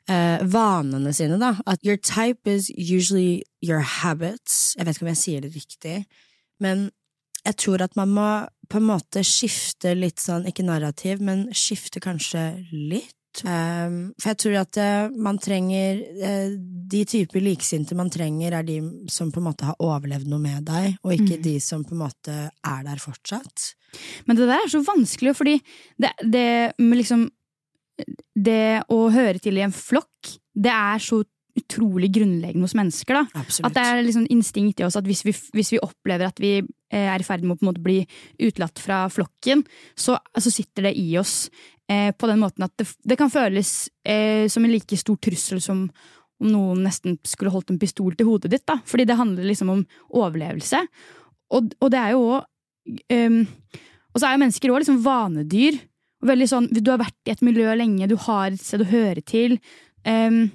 [0.09, 1.55] eh, vanene sine, da.
[1.65, 4.75] At your type is usually your habits.
[4.77, 6.03] Jeg vet ikke om jeg sier det riktig,
[6.63, 6.89] men
[7.43, 8.29] jeg tror at man må
[8.71, 13.11] på en måte skifte litt sånn, ikke narrativ, men skifte kanskje litt.
[13.41, 18.67] Um, for jeg tror at uh, man trenger uh, De typer liksinte man trenger, er
[18.67, 18.75] de
[19.09, 22.03] som på en måte har overlevd noe med deg, og ikke de som på en
[22.03, 23.71] måte er der fortsatt.
[24.27, 25.55] Men det der er så vanskelig, fordi
[25.97, 26.45] det, det
[26.77, 27.25] med liksom
[28.33, 31.21] Det å høre til i en flokk, det er så
[31.53, 33.41] utrolig grunnleggende hos mennesker, da.
[33.43, 33.67] Absolutt.
[33.67, 36.55] At det er liksom instinkt i oss at hvis vi, hvis vi opplever at vi
[36.57, 37.99] eh, er i ferd med å på en måte bli
[38.41, 39.61] utelatt fra flokken,
[39.93, 41.51] så, altså sitter det i oss
[41.91, 45.61] eh, på den måten at det, det kan føles eh, som en like stor trussel
[45.61, 45.85] som
[46.43, 48.65] om noen nesten skulle holdt en pistol til hodet ditt.
[48.67, 48.79] da.
[48.89, 50.81] Fordi det handler liksom om overlevelse.
[51.53, 52.49] Og, og det er jo òg
[54.13, 55.77] Og så er jo mennesker òg liksom vanedyr.
[56.23, 59.23] Veldig sånn, Du har vært i et miljø lenge, du har et sted å høre
[59.27, 59.57] til.
[60.07, 60.51] Um,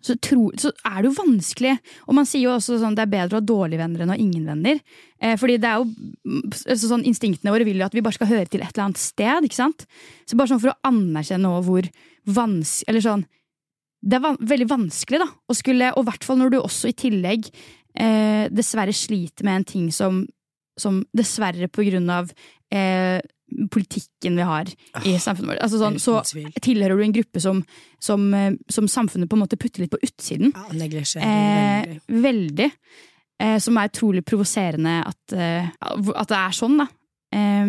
[0.00, 1.74] så, tro, så er det jo vanskelig.
[2.06, 4.16] Og man sier jo også sånn det er bedre å ha dårlige venner enn å
[4.16, 4.80] ha ingen venner.
[5.20, 8.30] Eh, fordi det er jo altså sånn, Instinktene våre vil jo at vi bare skal
[8.30, 9.48] høre til et eller annet sted.
[9.48, 9.84] ikke sant?
[10.24, 11.88] Så bare sånn for å anerkjenne hvor
[12.22, 13.24] vanskelig Eller sånn
[14.02, 15.28] Det er van veldig vanskelig, da.
[15.28, 17.50] Å skulle, og i hvert fall når du også i tillegg
[17.94, 20.24] eh, dessverre sliter med en ting som,
[20.80, 22.32] som dessverre på grunn av
[22.72, 23.20] eh,
[23.70, 24.68] politikken vi har
[25.04, 25.62] i samfunnet vårt.
[25.64, 26.18] Altså sånn, så
[26.62, 27.62] tilhører du en gruppe som,
[28.02, 30.52] som, eh, som samfunnet på en måte putter litt på utsiden.
[30.54, 32.22] Ja, neglisjerer Eh, veldig.
[32.26, 32.70] veldig.
[33.42, 36.86] Eh, som er utrolig provoserende at, eh, at det er sånn, da.
[37.34, 37.66] Eh,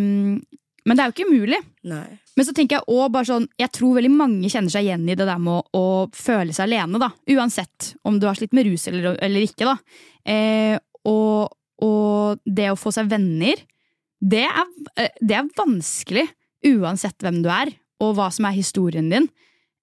[0.85, 1.59] men det er jo ikke umulig.
[1.87, 2.19] Nei.
[2.35, 5.15] Men så tenker jeg også bare sånn Jeg tror veldig mange kjenner seg igjen i
[5.15, 7.11] det der med å, å føle seg alene, da.
[7.29, 9.77] Uansett om du har slitt med rus eller, eller ikke, da.
[10.25, 10.77] Eh,
[11.07, 11.53] og,
[11.83, 13.61] og det å få seg venner,
[14.23, 14.67] det er,
[14.97, 16.27] eh, det er vanskelig.
[16.63, 19.27] Uansett hvem du er, og hva som er historien din.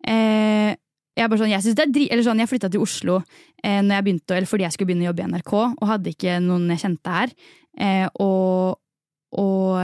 [0.09, 0.73] Eh,
[1.19, 3.19] jeg, er sånn, jeg, sånn, jeg flytta til Oslo
[3.61, 6.71] eh, jeg begynte, fordi jeg skulle begynne å jobbe i NRK, og hadde ikke noen
[6.73, 7.35] jeg kjente her.
[7.77, 8.81] Eh, og
[9.31, 9.77] og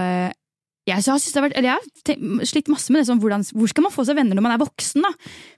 [0.87, 4.05] jeg, har, vært, jeg har slitt masse med det sånn, hvordan, hvor skal man få
[4.07, 5.03] seg venner når man er voksen.
[5.03, 5.11] da?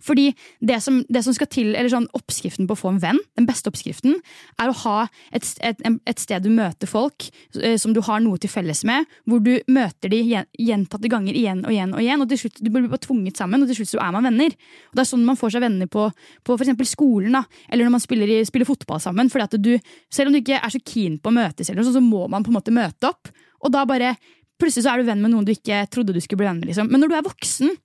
[0.04, 0.30] Fordi
[0.64, 3.48] det som, det som skal til, eller sånn Oppskriften på å få en venn, den
[3.48, 4.16] beste oppskriften,
[4.56, 4.96] er å ha
[5.36, 7.28] et, et, et sted du møter folk
[7.60, 11.60] eh, som du har noe til felles med, hvor du møter de gjentatte ganger igjen
[11.66, 11.92] og igjen.
[11.92, 14.30] og igjen, og til slutt du blir tvunget sammen, og til slutt så er man
[14.30, 14.56] venner.
[14.88, 16.08] Og Det er sånn man får seg venner på,
[16.40, 19.28] på eksempel skolen, da, eller når man spiller, spiller fotball sammen.
[19.28, 19.74] fordi at du,
[20.08, 22.46] Selv om du ikke er så keen på å møtes, eller noe så må man
[22.46, 23.28] på en måte møte opp.
[23.58, 24.14] Og da bare
[24.58, 26.70] Plutselig så er du venn med noen du ikke trodde du skulle bli venn med.
[26.70, 26.90] liksom.
[26.90, 27.76] Men når du er voksen,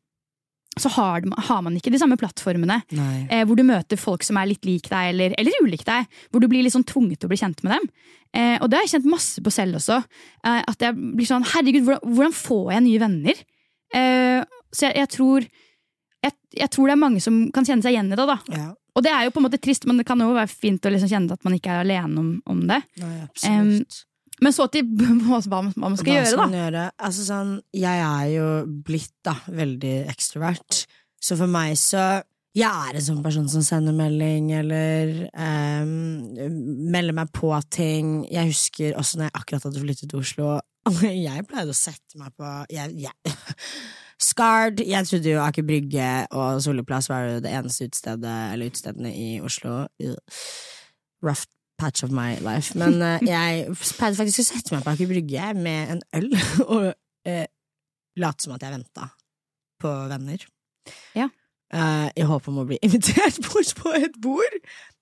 [0.80, 2.80] så har, har man ikke de samme plattformene.
[3.30, 6.08] Eh, hvor du møter folk som er litt lik deg, eller, eller ulik deg.
[6.32, 7.90] Hvor du blir sånn tvunget til å bli kjent med dem.
[8.34, 10.00] Eh, og det har jeg kjent masse på selv også.
[10.42, 13.44] Eh, at jeg blir sånn Herregud, hvordan, hvordan får jeg nye venner?
[13.94, 14.40] Eh,
[14.74, 15.46] så jeg, jeg tror
[16.24, 18.26] jeg, jeg tror det er mange som kan kjenne seg igjen i det.
[18.30, 18.40] da.
[18.56, 18.72] Ja.
[18.94, 20.92] Og det er jo på en måte trist, men det kan jo være fint å
[20.94, 22.80] liksom kjenne at man ikke er alene om, om det.
[23.02, 24.04] Nei, absolutt.
[24.44, 24.88] Men så til
[25.28, 25.40] hva,
[25.80, 26.50] man skal Hva gjøre, da.
[26.60, 26.84] gjøre?
[27.08, 28.52] Altså sånn, jeg er jo
[28.86, 30.84] blitt da veldig ekstrovert,
[31.24, 32.22] så for meg så
[32.54, 35.94] jeg er en sånn person som sender melding eller um,
[36.94, 38.12] melder meg på ting.
[38.30, 40.52] Jeg husker også når jeg akkurat hadde flyttet til Oslo.
[41.02, 43.36] Jeg pleide å sette meg på jeg, jeg,
[44.28, 44.84] Skard.
[44.84, 49.30] Jeg trodde jo Aker Brygge og Solli var jo det eneste utestedet eller utestedene i
[49.42, 49.86] Oslo.
[51.24, 51.48] Rough
[51.84, 52.78] patch of my life.
[52.80, 53.68] Men uh, jeg
[53.98, 56.30] pleide faktisk å sette meg på Aker Brygge med en øl
[56.74, 57.46] og uh,
[58.24, 59.10] late som at jeg venta
[59.84, 60.46] på venner.
[61.18, 61.28] Ja.
[61.74, 64.58] Uh, I håp om å bli invitert bort på et bord.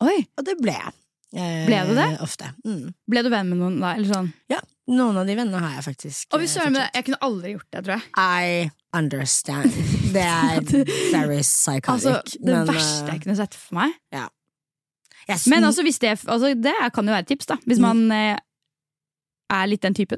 [0.08, 0.98] Oi, Og det ble jeg.
[1.32, 2.10] Ble du det?
[2.20, 2.50] Ofte.
[2.68, 2.90] Mm.
[3.08, 3.94] Ble du venn med noen da?
[3.96, 4.26] Eller sånn?
[4.52, 4.58] Ja,
[4.92, 6.26] noen av de vennene har jeg faktisk.
[6.36, 6.90] Og hvis du søren, men.
[6.92, 8.10] Jeg kunne aldri gjort det, tror jeg.
[8.20, 9.78] I understand.
[10.12, 10.60] Det er
[11.14, 11.88] very psychotic.
[11.94, 13.96] Altså, det men, verste jeg kunne sett for meg.
[14.12, 14.28] sn-
[15.48, 17.58] Men altså, hvis det, altså, det kan jo være et tips, da.
[17.68, 17.88] Hvis Mm.
[17.88, 18.38] man eh,
[19.52, 20.18] er litt den typen.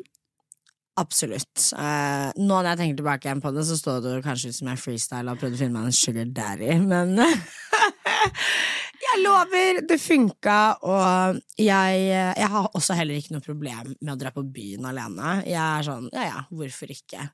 [0.98, 1.72] Absolutt.
[1.74, 4.68] Eh, nå når jeg tenker tilbake igjen på det, så står det kanskje ut som
[4.70, 7.16] jeg freestyla og prøvde å finne meg en sugar daddy, men
[9.04, 12.06] jeg lover, det funka, og jeg,
[12.38, 15.40] jeg har også heller ikke noe problem med å dra på byen alene.
[15.50, 17.30] Jeg er sånn, ja ja, hvorfor ikke?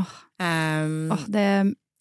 [0.00, 1.44] Åh, Um, oh, det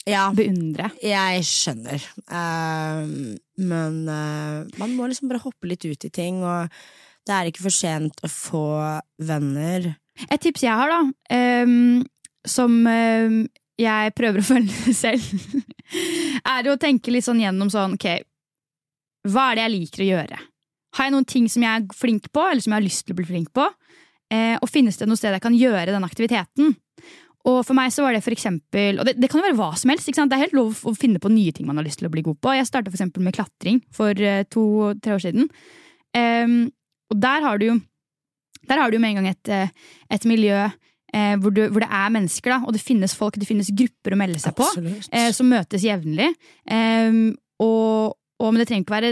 [0.09, 0.89] ja, beundre.
[1.03, 1.45] jeg.
[1.45, 2.03] skjønner.
[2.25, 6.71] Uh, men uh, man må liksom bare hoppe litt ut i ting, og
[7.27, 8.65] det er ikke for sent å få
[9.21, 9.91] venner.
[10.27, 12.01] Et tips jeg har, da, um,
[12.47, 13.41] som um,
[13.81, 15.55] jeg prøver å følge selv,
[16.41, 18.09] er å tenke litt sånn gjennom sånn ok,
[19.29, 20.39] hva er det jeg liker å gjøre?
[20.97, 23.15] Har jeg noen ting som jeg er flink på, eller som jeg har lyst til
[23.15, 23.67] å bli flink på?
[24.31, 26.73] Eh, og finnes det noe sted jeg kan gjøre den aktiviteten?
[27.49, 29.71] Og for meg så var det for eksempel, og det, det kan jo være hva
[29.79, 32.09] som helst, det er helt lov å finne på nye ting man har lyst til
[32.09, 32.53] å bli god på.
[32.53, 35.49] Jeg starta eksempel med klatring for eh, to-tre år siden.
[36.13, 36.59] Um,
[37.09, 37.79] og der har du jo
[38.69, 39.69] der har du med en gang et, eh,
[40.13, 43.49] et miljø eh, hvor, du, hvor det er mennesker, da, og det finnes folk, det
[43.49, 44.67] finnes grupper å melde seg på,
[45.09, 46.29] eh, som møtes jevnlig.
[46.71, 47.31] Ehm,
[47.61, 49.11] og, og, men det trenger ikke være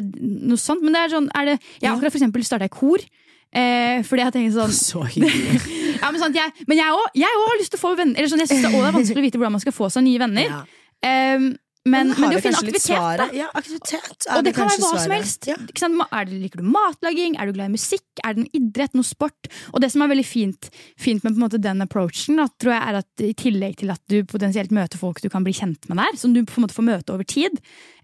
[0.50, 0.86] noe sånt.
[0.86, 1.96] Men det er sånn, er det, jeg Ja.
[1.96, 3.04] akkurat for eksempel starta i kor.
[3.50, 5.62] Eh, fordi jeg tenker sånn Så hyggelig.
[6.02, 8.18] ja, Men, sant, jeg, men jeg òg har lyst til å få venner.
[8.18, 10.22] Eller sånn, jeg synes det, er vanskelig å vite hvordan man skal få seg nye
[10.22, 10.48] venner.
[10.50, 10.62] Ja.
[11.10, 11.52] Ehm,
[11.88, 13.26] men, men, men det å finne aktivitet, da.
[13.32, 15.48] Ja, aktivitet Og det kan være hva hva som helst.
[15.48, 15.56] Ja.
[15.56, 17.38] Er det, liker du matlaging?
[17.40, 18.04] Er du glad i musikk?
[18.20, 18.98] Er det en idrett?
[18.98, 19.48] Noe sport?
[19.72, 20.70] Og det som er veldig fint,
[21.00, 24.18] fint med måte den approachen, da, tror jeg er at i tillegg til at du
[24.28, 26.90] potensielt møter folk du kan bli kjent med der, som du på en måte får
[26.90, 27.56] møte over tid,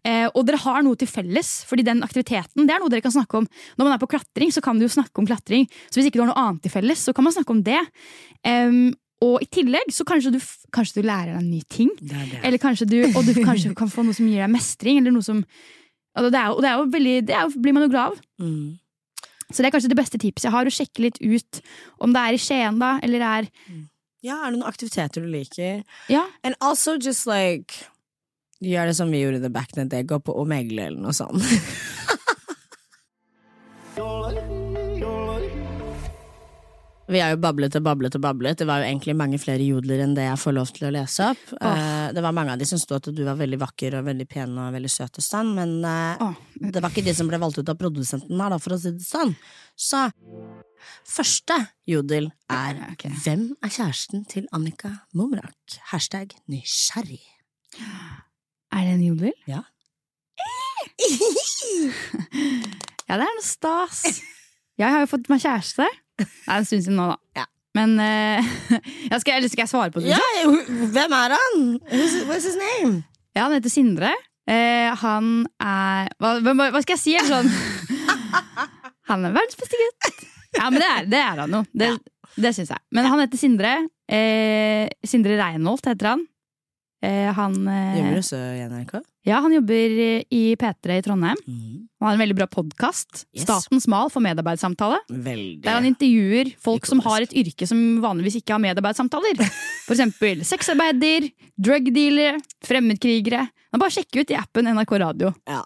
[0.07, 3.15] eh, og dere har noe til felles, fordi den aktiviteten det er noe dere kan
[3.15, 3.49] snakke om.
[3.75, 5.67] Når man er på klatring, så kan du jo snakke om klatring.
[5.89, 7.81] Så hvis ikke du har noe annet til felles, så kan man snakke om det.
[8.47, 8.93] Em,
[9.23, 10.39] og i tillegg så kanskje du,
[10.75, 11.89] kanskje du lærer deg en ny ting.
[12.01, 12.39] Det det.
[12.43, 15.23] Eller kanskje du, og du kanskje kan få noe som gir deg mestring, eller noe
[15.25, 15.43] som
[16.15, 17.89] og det er, jo- og det er jo veldig, det er jo, blir man jo
[17.91, 18.19] glad av.
[18.39, 18.77] Mm.
[19.51, 21.59] Så det er kanskje det beste tipset jeg har, å sjekke litt ut
[21.99, 23.43] om det er i Skien, da, eller det er
[24.25, 25.83] Ja, er det noen aktiviteter du liker?
[26.09, 27.73] Ja, And also just like
[28.63, 31.01] Gjør det som vi gjorde i The Back in the Day, gå på Omegle eller
[31.03, 31.43] noe sånt.
[37.07, 38.57] Vi har jo bablet og bablet og bablet.
[38.57, 41.27] Det var jo egentlig mange flere jodler enn det jeg får lov til å lese
[41.29, 41.43] opp.
[41.59, 41.81] Oh.
[42.15, 44.55] Det var mange av de som sto at du var veldig vakker og veldig pen
[44.57, 46.33] og veldig søt og sånn, men oh.
[46.55, 48.93] Det var ikke de som ble valgt ut av produsenten her, da, for å si
[48.95, 49.35] det sånn.
[49.77, 50.01] Så
[51.05, 53.13] første jodel er okay.
[53.25, 55.77] Hvem er kjæresten til Annika Momrak?
[55.91, 57.21] Hashtag nysgjerrig.
[58.73, 59.37] Er det en jodel?
[59.49, 59.61] Ja.
[63.05, 63.99] Ja, det er noe stas.
[64.81, 65.85] Jeg har jo fått meg kjæreste.
[66.19, 67.41] Det er en stund siden nå, da.
[67.41, 67.45] Ja.
[67.75, 68.53] Men uh,
[69.11, 70.13] ja, skal, eller skal jeg svare på det?
[70.13, 70.21] Ja,
[70.95, 71.65] hvem er han?
[72.29, 73.03] What's his name?
[73.35, 74.13] Ja, han heter Sindre.
[74.45, 77.15] Uh, han er hva, hva, skal jeg si?
[77.25, 77.49] Sånn?
[79.05, 80.21] Han er verdens beste gutt.
[80.55, 81.59] Ja, men det er, det er han jo.
[81.77, 81.89] Det,
[82.41, 82.81] det syns jeg.
[82.95, 83.73] Men han heter Sindre.
[84.09, 86.23] Uh, Sindre Reinholt heter han.
[87.05, 88.95] Eh, han eh, Jobber også i NRK?
[89.25, 89.95] Ja, han jobber
[90.29, 91.39] i P3 i Trondheim.
[91.49, 91.85] Mm.
[91.99, 93.23] Han har en veldig bra podkast.
[93.33, 93.45] Yes.
[93.45, 94.99] Statens mal for medarbeidssamtale.
[95.09, 95.63] Veldig.
[95.65, 99.41] Der han intervjuer folk som har et yrke som vanligvis ikke har medarbeidssamtaler.
[99.87, 103.47] For eksempel sexarbeider, drugdealere, fremmedkrigere.
[103.73, 105.33] Han bare sjekker ut i appen NRK Radio.
[105.49, 105.63] Ja,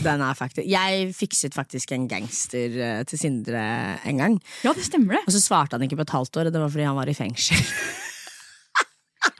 [0.00, 3.64] den er faktisk Jeg fikset faktisk en gangster eh, til Sindre
[4.06, 4.38] en gang.
[4.64, 5.26] Ja, det stemmer det.
[5.26, 7.10] Og så svarte han ikke på et halvt år, og det var fordi han var
[7.10, 7.58] i fengsel.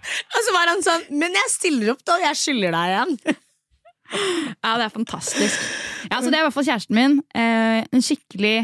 [0.35, 2.19] og så var han sånn Men jeg stiller opp, da!
[2.25, 3.17] Jeg skylder deg igjen.
[4.11, 5.67] Ja, det er fantastisk.
[6.11, 7.13] Ja, så Det er i hvert fall kjæresten min.
[7.31, 8.57] Eh, en skikkelig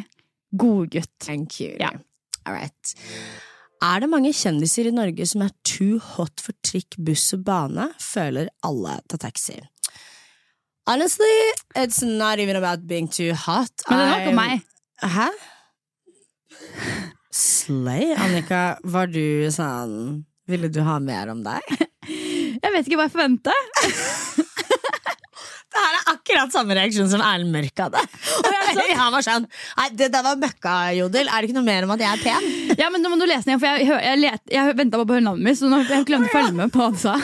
[0.58, 1.12] godgutt.
[1.22, 1.76] Thank you.
[1.78, 1.92] Ja.
[2.42, 2.96] All right.
[3.84, 7.92] Er det mange kjendiser i Norge som er too hot for trikk, buss og bane?
[8.02, 9.60] Føler alle tar taxi.
[10.90, 11.34] Honestly,
[11.76, 13.70] it's not even about being too hot.
[13.88, 14.66] Men det var ikke meg.
[15.02, 15.28] Hæ?
[17.36, 18.78] Slay, Annika.
[18.82, 21.76] Var du sånn Ville du ha mer om deg?
[22.62, 23.52] Jeg vet ikke hva jeg forventa.
[25.76, 28.00] Det her er akkurat samme reaksjon som Erlend Mørk hadde.
[29.00, 29.44] Han var sånn
[29.76, 31.28] Nei, det der var møkkajodel.
[31.28, 32.46] Er det ikke noe mer om at jeg er pen?
[32.80, 35.00] Ja, men Nå må du lese den igjen, for jeg, jeg, jeg, let- jeg venta
[35.02, 35.58] bare på navnet mitt.
[35.60, 37.18] Så nå jeg glemte å følge med på hva han sa.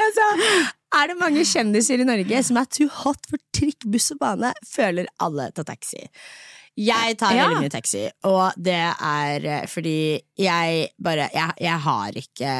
[0.00, 0.28] Jeg sa,
[1.02, 4.54] er det mange kjendiser i Norge som er too hot for trikk, buss og bane?
[4.72, 6.06] Føler alle ta taxi.
[6.80, 7.46] Jeg tar Ja.
[7.48, 12.54] veldig mye taxi, og det er eh, fordi jeg bare Jeg, jeg har ikke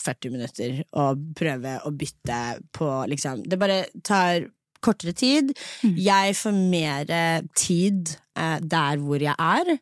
[0.00, 2.38] 40 minutter å prøve å bytte
[2.72, 3.42] på, liksom.
[3.44, 4.46] Det bare tar
[4.80, 5.50] kortere tid.
[5.84, 5.98] Mm.
[6.00, 7.10] Jeg får mer
[7.54, 9.74] tid eh, der hvor jeg er.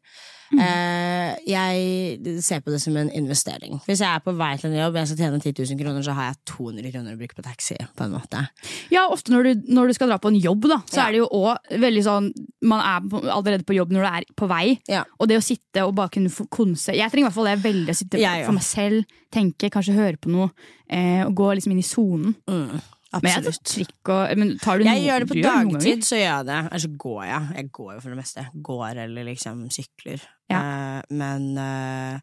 [0.49, 0.61] Mm.
[0.64, 3.80] Eh, jeg ser på det som en investering.
[3.84, 6.14] Hvis jeg er på vei til en jobb jeg skal tjene 10 000 kroner, så
[6.16, 7.76] har jeg 200 kroner å bruke på taxi.
[7.99, 8.46] På en måte
[8.94, 11.07] Ja, ofte når du, når du skal dra på en jobb, da, så Ja.
[11.09, 12.32] er det jo òg veldig sånn
[12.64, 14.78] Man er allerede på jobb når du er på vei.
[14.88, 15.05] Ja.
[15.20, 17.92] Og det å sitte og bare kunne konse Jeg trenger i hvert fall det veldig
[17.94, 20.51] å sitte ja, for meg selv, tenke, kanskje høre på noe,
[20.88, 22.34] eh, og gå liksom inn i sonen.
[22.49, 22.80] mm,
[23.17, 23.63] Absolutt.
[23.65, 26.59] trikk og men tar du Jeg noe- gjør det på dagtid, så gjør jeg det.
[26.67, 27.49] Eller så går jeg.
[27.57, 28.45] Jeg går jo for det meste.
[28.69, 30.27] Går eller liksom sykler.
[30.53, 30.61] Ja.
[30.61, 32.21] Uh, men uh,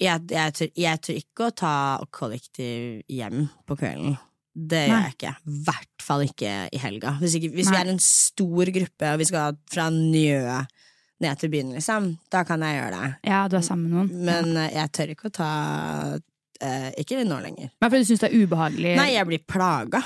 [0.00, 1.74] Jeg, jeg, tør, jeg tør ikke å ta
[2.10, 4.16] kollektiv hjem på kvelden.
[4.56, 5.02] Det gjør Nei.
[5.10, 5.34] jeg ikke.
[5.44, 7.12] I hvert fall ikke i helga.
[7.20, 10.40] Hvis, ikke, hvis vi er en stor gruppe, og vi skal fra Njø
[11.20, 13.12] ned til byen, liksom, da kan jeg gjøre det.
[13.28, 14.24] Ja, du er sammen med noen.
[14.24, 15.50] Men uh, jeg tør ikke å ta
[16.60, 17.70] eh, Ikke nå lenger.
[17.80, 18.96] Men fordi du syns det er ubehagelig?
[19.00, 20.02] Nei, jeg blir plaga.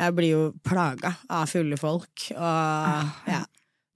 [0.00, 3.10] Jeg blir jo plaga av fulle folk, og Ah.
[3.28, 3.42] ja.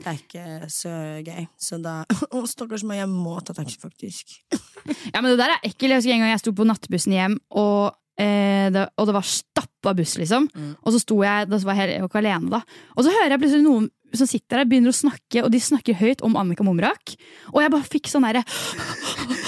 [0.04, 0.90] Det er ikke så
[1.24, 1.44] gøy.
[1.56, 2.02] Så da
[2.34, 4.34] Å, stakkars meg, jeg må ta taxi, faktisk.
[5.14, 5.88] Ja, men det der er ekkelt.
[5.94, 9.24] Jeg husker en gang jeg sto på nattbussen hjem, og, eh, det, og det var
[9.24, 10.50] stappa buss, liksom.
[10.52, 10.74] Mm.
[10.82, 12.60] Og så sto jeg da var jeg ikke alene, da.
[12.98, 15.96] Og så hører jeg plutselig noen som sitter der, begynner å snakke, og de snakker
[15.98, 17.14] høyt om Annika Mumrak.
[17.54, 18.44] Og jeg bare fikk sånn derre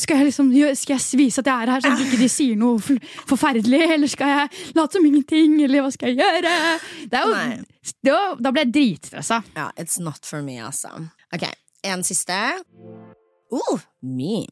[0.00, 2.58] skal jeg liksom Skal jeg vise at jeg er her, sånn at ikke de sier
[2.58, 2.98] noe
[3.30, 3.82] forferdelig?
[3.96, 5.58] Eller skal jeg late som ingenting?
[5.64, 6.54] Eller hva skal jeg gjøre?
[7.10, 7.34] Det er jo,
[8.06, 9.42] var, da ble jeg dritstressa.
[9.56, 10.92] Ja, it's not for me, altså.
[11.34, 11.46] Ok,
[11.86, 12.38] en siste.
[13.50, 14.46] Oh, me.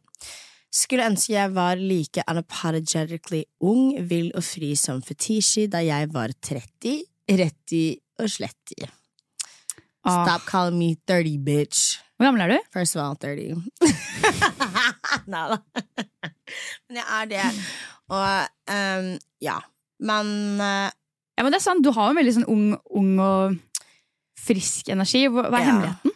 [0.75, 6.35] Skulle ønske jeg var like unapologetically ung, vill og fri som Fetishi da jeg var
[6.45, 7.01] 30,
[7.41, 7.85] retti
[8.21, 8.83] og sletti.
[10.05, 10.25] Ah.
[10.25, 11.99] Stop calling me 30, bitch.
[12.19, 12.59] Hvor gammel er du?
[12.75, 13.63] First of all, 30.
[15.31, 15.59] Nei da.
[16.89, 17.45] Men jeg er det.
[18.11, 19.11] Og um,
[19.45, 19.59] ja.
[20.03, 20.31] Men
[20.63, 20.89] uh,
[21.39, 22.65] Ja, men det er sant, Du har jo en veldig sånn ung,
[22.99, 23.59] ung og
[24.39, 25.27] frisk energi.
[25.31, 25.67] Hva er Ja.
[25.69, 26.15] hemmeligheten?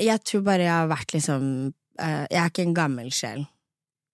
[0.00, 1.42] jeg tror bare jeg har vært liksom
[2.00, 3.44] uh, Jeg er ikke en gammel sjel.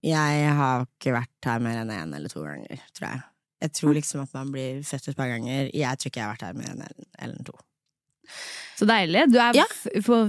[0.05, 3.23] Jeg har ikke vært her mer enn én eller to ganger, tror jeg.
[3.65, 5.71] Jeg tror liksom at man blir født et par ganger.
[5.73, 7.55] Jeg tror ikke jeg har vært her mer enn én eller to.
[8.79, 9.27] Så deilig.
[9.33, 9.67] Du er Ja.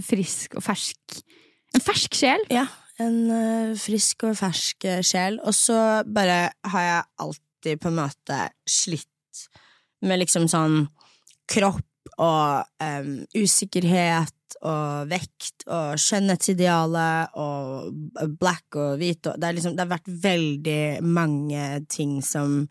[0.06, 1.22] frisk og fersk.
[1.76, 2.46] En fersk sjel.
[2.54, 2.68] Ja,
[3.00, 5.40] en uh, frisk og fersk eh, sjel.
[5.44, 8.40] Og så bare har jeg alltid på en måte
[8.70, 9.10] slitt
[10.06, 10.86] med liksom sånn
[11.52, 11.84] kropp
[12.22, 14.32] og um, usikkerhet
[14.66, 21.02] og vekt og skjønnhetsidealet og black og hvit og det, liksom, det har vært veldig
[21.04, 22.64] mange ting som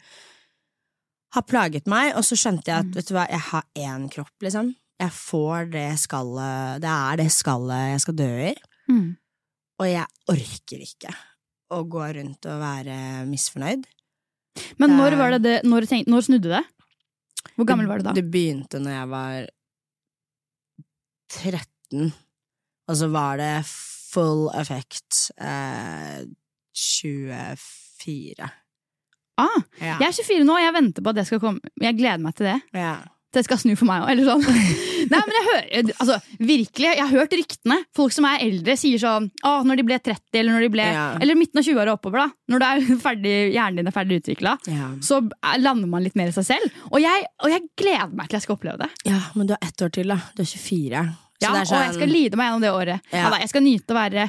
[1.34, 4.32] har plaget meg, og så skjønte jeg at vet du hva, jeg har én kropp,
[4.46, 4.70] liksom.
[5.01, 8.55] Jeg får det skallet Det er det skallet jeg skal dø i.
[8.90, 9.16] Mm.
[9.82, 11.14] Og jeg orker ikke
[11.74, 13.84] å gå rundt og være misfornøyd.
[14.78, 16.64] Men Det- når var det det når, tenk, når snudde det?
[17.57, 18.12] Hvor gammel var du da?
[18.12, 19.47] Det begynte når jeg var
[21.34, 22.12] 13,
[22.88, 26.22] og så var det full effect eh,
[26.74, 28.51] 24.
[29.36, 29.99] Ah, Ja.
[29.99, 31.61] jeg er 24 nå, og jeg venter på at det skal komme.
[31.82, 32.61] Jeg gleder meg til det.
[32.74, 33.01] ja.
[33.35, 34.45] Det skal snu for meg òg, eller sånn.
[35.12, 37.76] Nei, men jeg hører, altså, virkelig, jeg har hørt ryktene.
[37.99, 40.87] Folk som er eldre, sier sånn Å, når de ble 30, eller når de ble
[40.95, 41.03] Ja.
[41.20, 42.28] Eller midten av 20-åra oppover, da.
[42.55, 44.55] Når du er ferdig, hjernen din er ferdig utvikla.
[44.70, 44.89] Ja.
[45.05, 46.80] Så er- lander man litt mer i seg selv.
[46.93, 48.91] Og jeg, og jeg gleder meg til jeg skal oppleve det.
[49.11, 50.16] ja, men du har ett år til, da.
[50.39, 51.05] Du er 24.
[51.35, 53.01] Så Ja, er sånn, Og jeg skal lide meg gjennom det året.
[53.12, 53.26] Ja.
[53.35, 54.28] Da, jeg skal nyte å være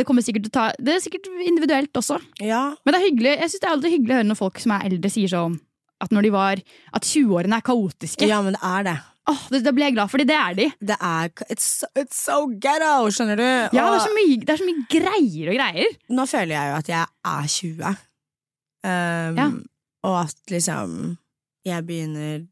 [0.00, 2.16] Det kommer sikkert til å ta Det er sikkert individuelt også.
[2.42, 4.58] Ja, Men det er hyggelig Jeg synes det er alltid hyggelig å høre når folk
[4.64, 5.58] som er eldre, sier sånn
[6.00, 6.60] at når de var
[6.94, 8.26] At 20-årene er kaotiske.
[8.28, 8.96] ja, men det er det.
[9.28, 10.66] Oh, det, det blir jeg glad, for, det er de.
[10.80, 13.48] Det er It's, it's so ghetto, skjønner du?
[13.76, 15.96] Ja, det, er så mye, det er så mye greier og greier.
[16.16, 17.96] nå føler jeg jo at jeg er 20.
[18.88, 19.48] Um, Ja.
[20.08, 20.94] Og at liksom
[21.66, 22.46] jeg begynner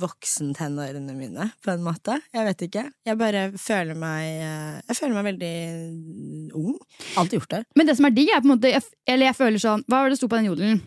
[0.00, 2.16] voksentenårene mine, på en måte.
[2.34, 2.84] Jeg vet ikke.
[3.06, 6.76] Jeg bare føler meg eh, Jeg føler meg veldig ung.
[7.20, 7.60] Alltid gjort det.
[7.76, 10.00] Men det som er digg, er på en måte jeg, Eller jeg føler sånn Hva
[10.00, 10.80] var det det sto på den jodelen?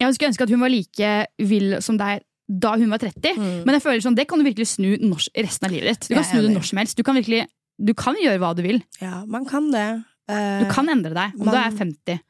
[0.00, 3.38] Jeg skulle ønske at hun var like vill som deg da hun var 30.
[3.38, 3.52] Mm.
[3.64, 6.08] Men jeg føler sånn, det kan du virkelig snu norsk, resten av livet ditt.
[6.10, 6.96] Du kan snu det når som helst.
[6.98, 7.46] Du kan virkelig
[7.80, 8.82] Du kan gjøre hva du vil.
[9.00, 10.04] Ja, man kan det.
[10.30, 12.20] Uh, Du kan endre deg om man- du er 50.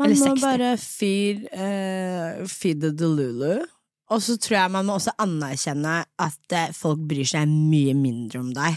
[0.00, 0.24] eller 60.
[0.26, 3.64] Man må bare feed, uh, feed the delulu.
[4.10, 8.40] Og så tror jeg man må også anerkjenne at eh, folk bryr seg mye mindre
[8.40, 8.74] om deg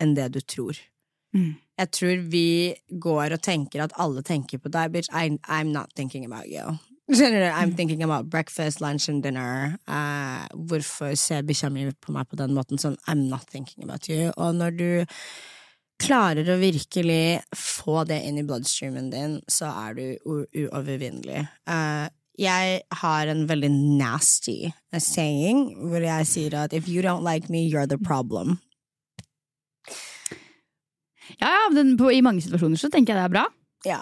[0.00, 0.78] enn det du tror.
[1.34, 1.56] Mm.
[1.80, 5.10] Jeg tror vi går og tenker at alle tenker på deg, bitch.
[5.12, 6.78] I, I'm not thinking about you.
[7.10, 9.78] I'm thinking about breakfast, lunch and dinner.
[9.88, 12.78] Uh, hvorfor ser bikkja mi på meg på den måten?
[12.78, 14.30] Sånn, I'm not thinking about you.
[14.36, 14.90] Og når du
[16.00, 21.44] klarer å virkelig få det inn i bloodstreamen din, så er du uovervinnelig.
[21.68, 22.06] Uh,
[22.40, 27.66] jeg har en veldig nasty saying hvor jeg sier at if you don't like me,
[27.66, 28.60] you're the problem.
[31.40, 33.44] Ja, ja, den, på, I mange situasjoner så tenker jeg det er bra.
[33.86, 34.00] Ja.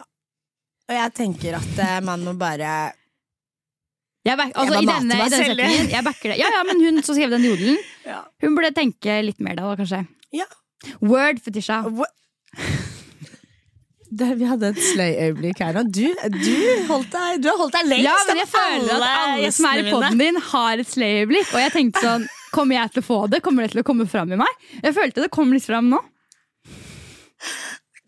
[0.89, 2.73] Og jeg tenker at eh, man må bare
[4.27, 6.39] Jeg, back, altså, i denne, i denne setningen, jeg backer det.
[6.41, 7.79] Ja, ja, men hun som skrev den jodelen,
[8.09, 8.23] Ja.
[8.45, 10.03] hun burde tenke litt mer da, kanskje.
[10.37, 10.47] Ja.
[11.01, 11.83] Word, Fetisha.
[11.89, 12.13] Hva-
[14.19, 15.83] Der vi hadde et sløy-øyeblikk her nå.
[15.93, 16.53] Du, du,
[16.89, 19.67] holdt deg, du har holdt deg lengst Ja, men jeg av føler at alle som
[19.69, 21.51] er i gjestene poden din, har et slay-øyeblikk.
[21.53, 22.25] Og jeg tenkte sånn,
[22.57, 23.43] kommer jeg til å få det?
[23.45, 24.65] Kommer det til å komme fram i meg?
[24.81, 26.01] Jeg følte det kom litt fram nå.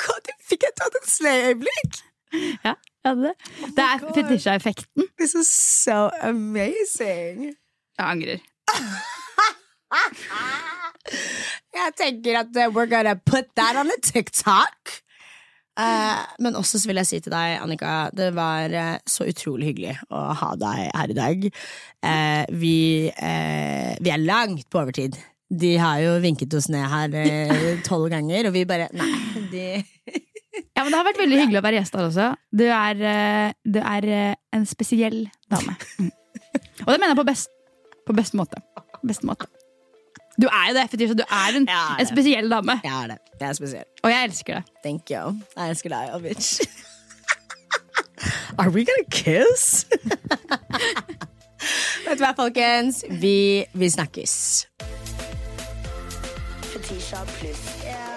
[0.01, 2.01] Hva, du Fikk jeg tatt et sløy-øyeblikk?
[2.67, 3.35] Ja, jeg hadde det.
[3.77, 4.15] Det er God.
[4.17, 5.09] fetisha-effekten.
[5.19, 5.51] This is
[5.85, 7.55] so amazing.
[7.99, 8.39] Jeg angrer.
[11.75, 15.01] Jeg tenker at uh, we're gonna put that on a TikTok.
[15.81, 19.71] Uh, men også så vil jeg si til deg, Annika, det var eh, så utrolig
[19.71, 21.47] hyggelig å ha deg her i dag.
[22.05, 25.17] Uh, vi, eh, vi er langt på overtid.
[25.51, 29.65] De har jo vinket oss ned her eh, tolv ganger, og vi bare Nei, de
[30.51, 32.27] Ja, men Det har vært veldig hyggelig å være gjest her også.
[32.51, 35.23] Du er, eh, du er eh, en spesiell
[35.53, 35.77] dame.
[36.01, 36.11] Mm.
[36.87, 37.49] Og det mener jeg på best,
[38.09, 38.59] på best måte.
[39.07, 39.47] Best måte.
[40.41, 41.15] Du er jo det, Fetisha.
[41.15, 42.79] Du er en, er en spesiell dame.
[42.85, 43.19] Jeg er det.
[43.41, 43.89] Jeg er spesiell.
[44.03, 44.65] Og jeg elsker det.
[44.85, 45.23] Thank you.
[45.57, 46.51] Jeg elsker deg, òg, bitch.
[48.59, 49.85] Are we gonna kiss?
[52.07, 53.05] Vet du hva, folkens?
[53.23, 54.35] Vi, vi snakkes.
[56.73, 57.65] Fetisha pluss.
[57.85, 58.10] Yeah.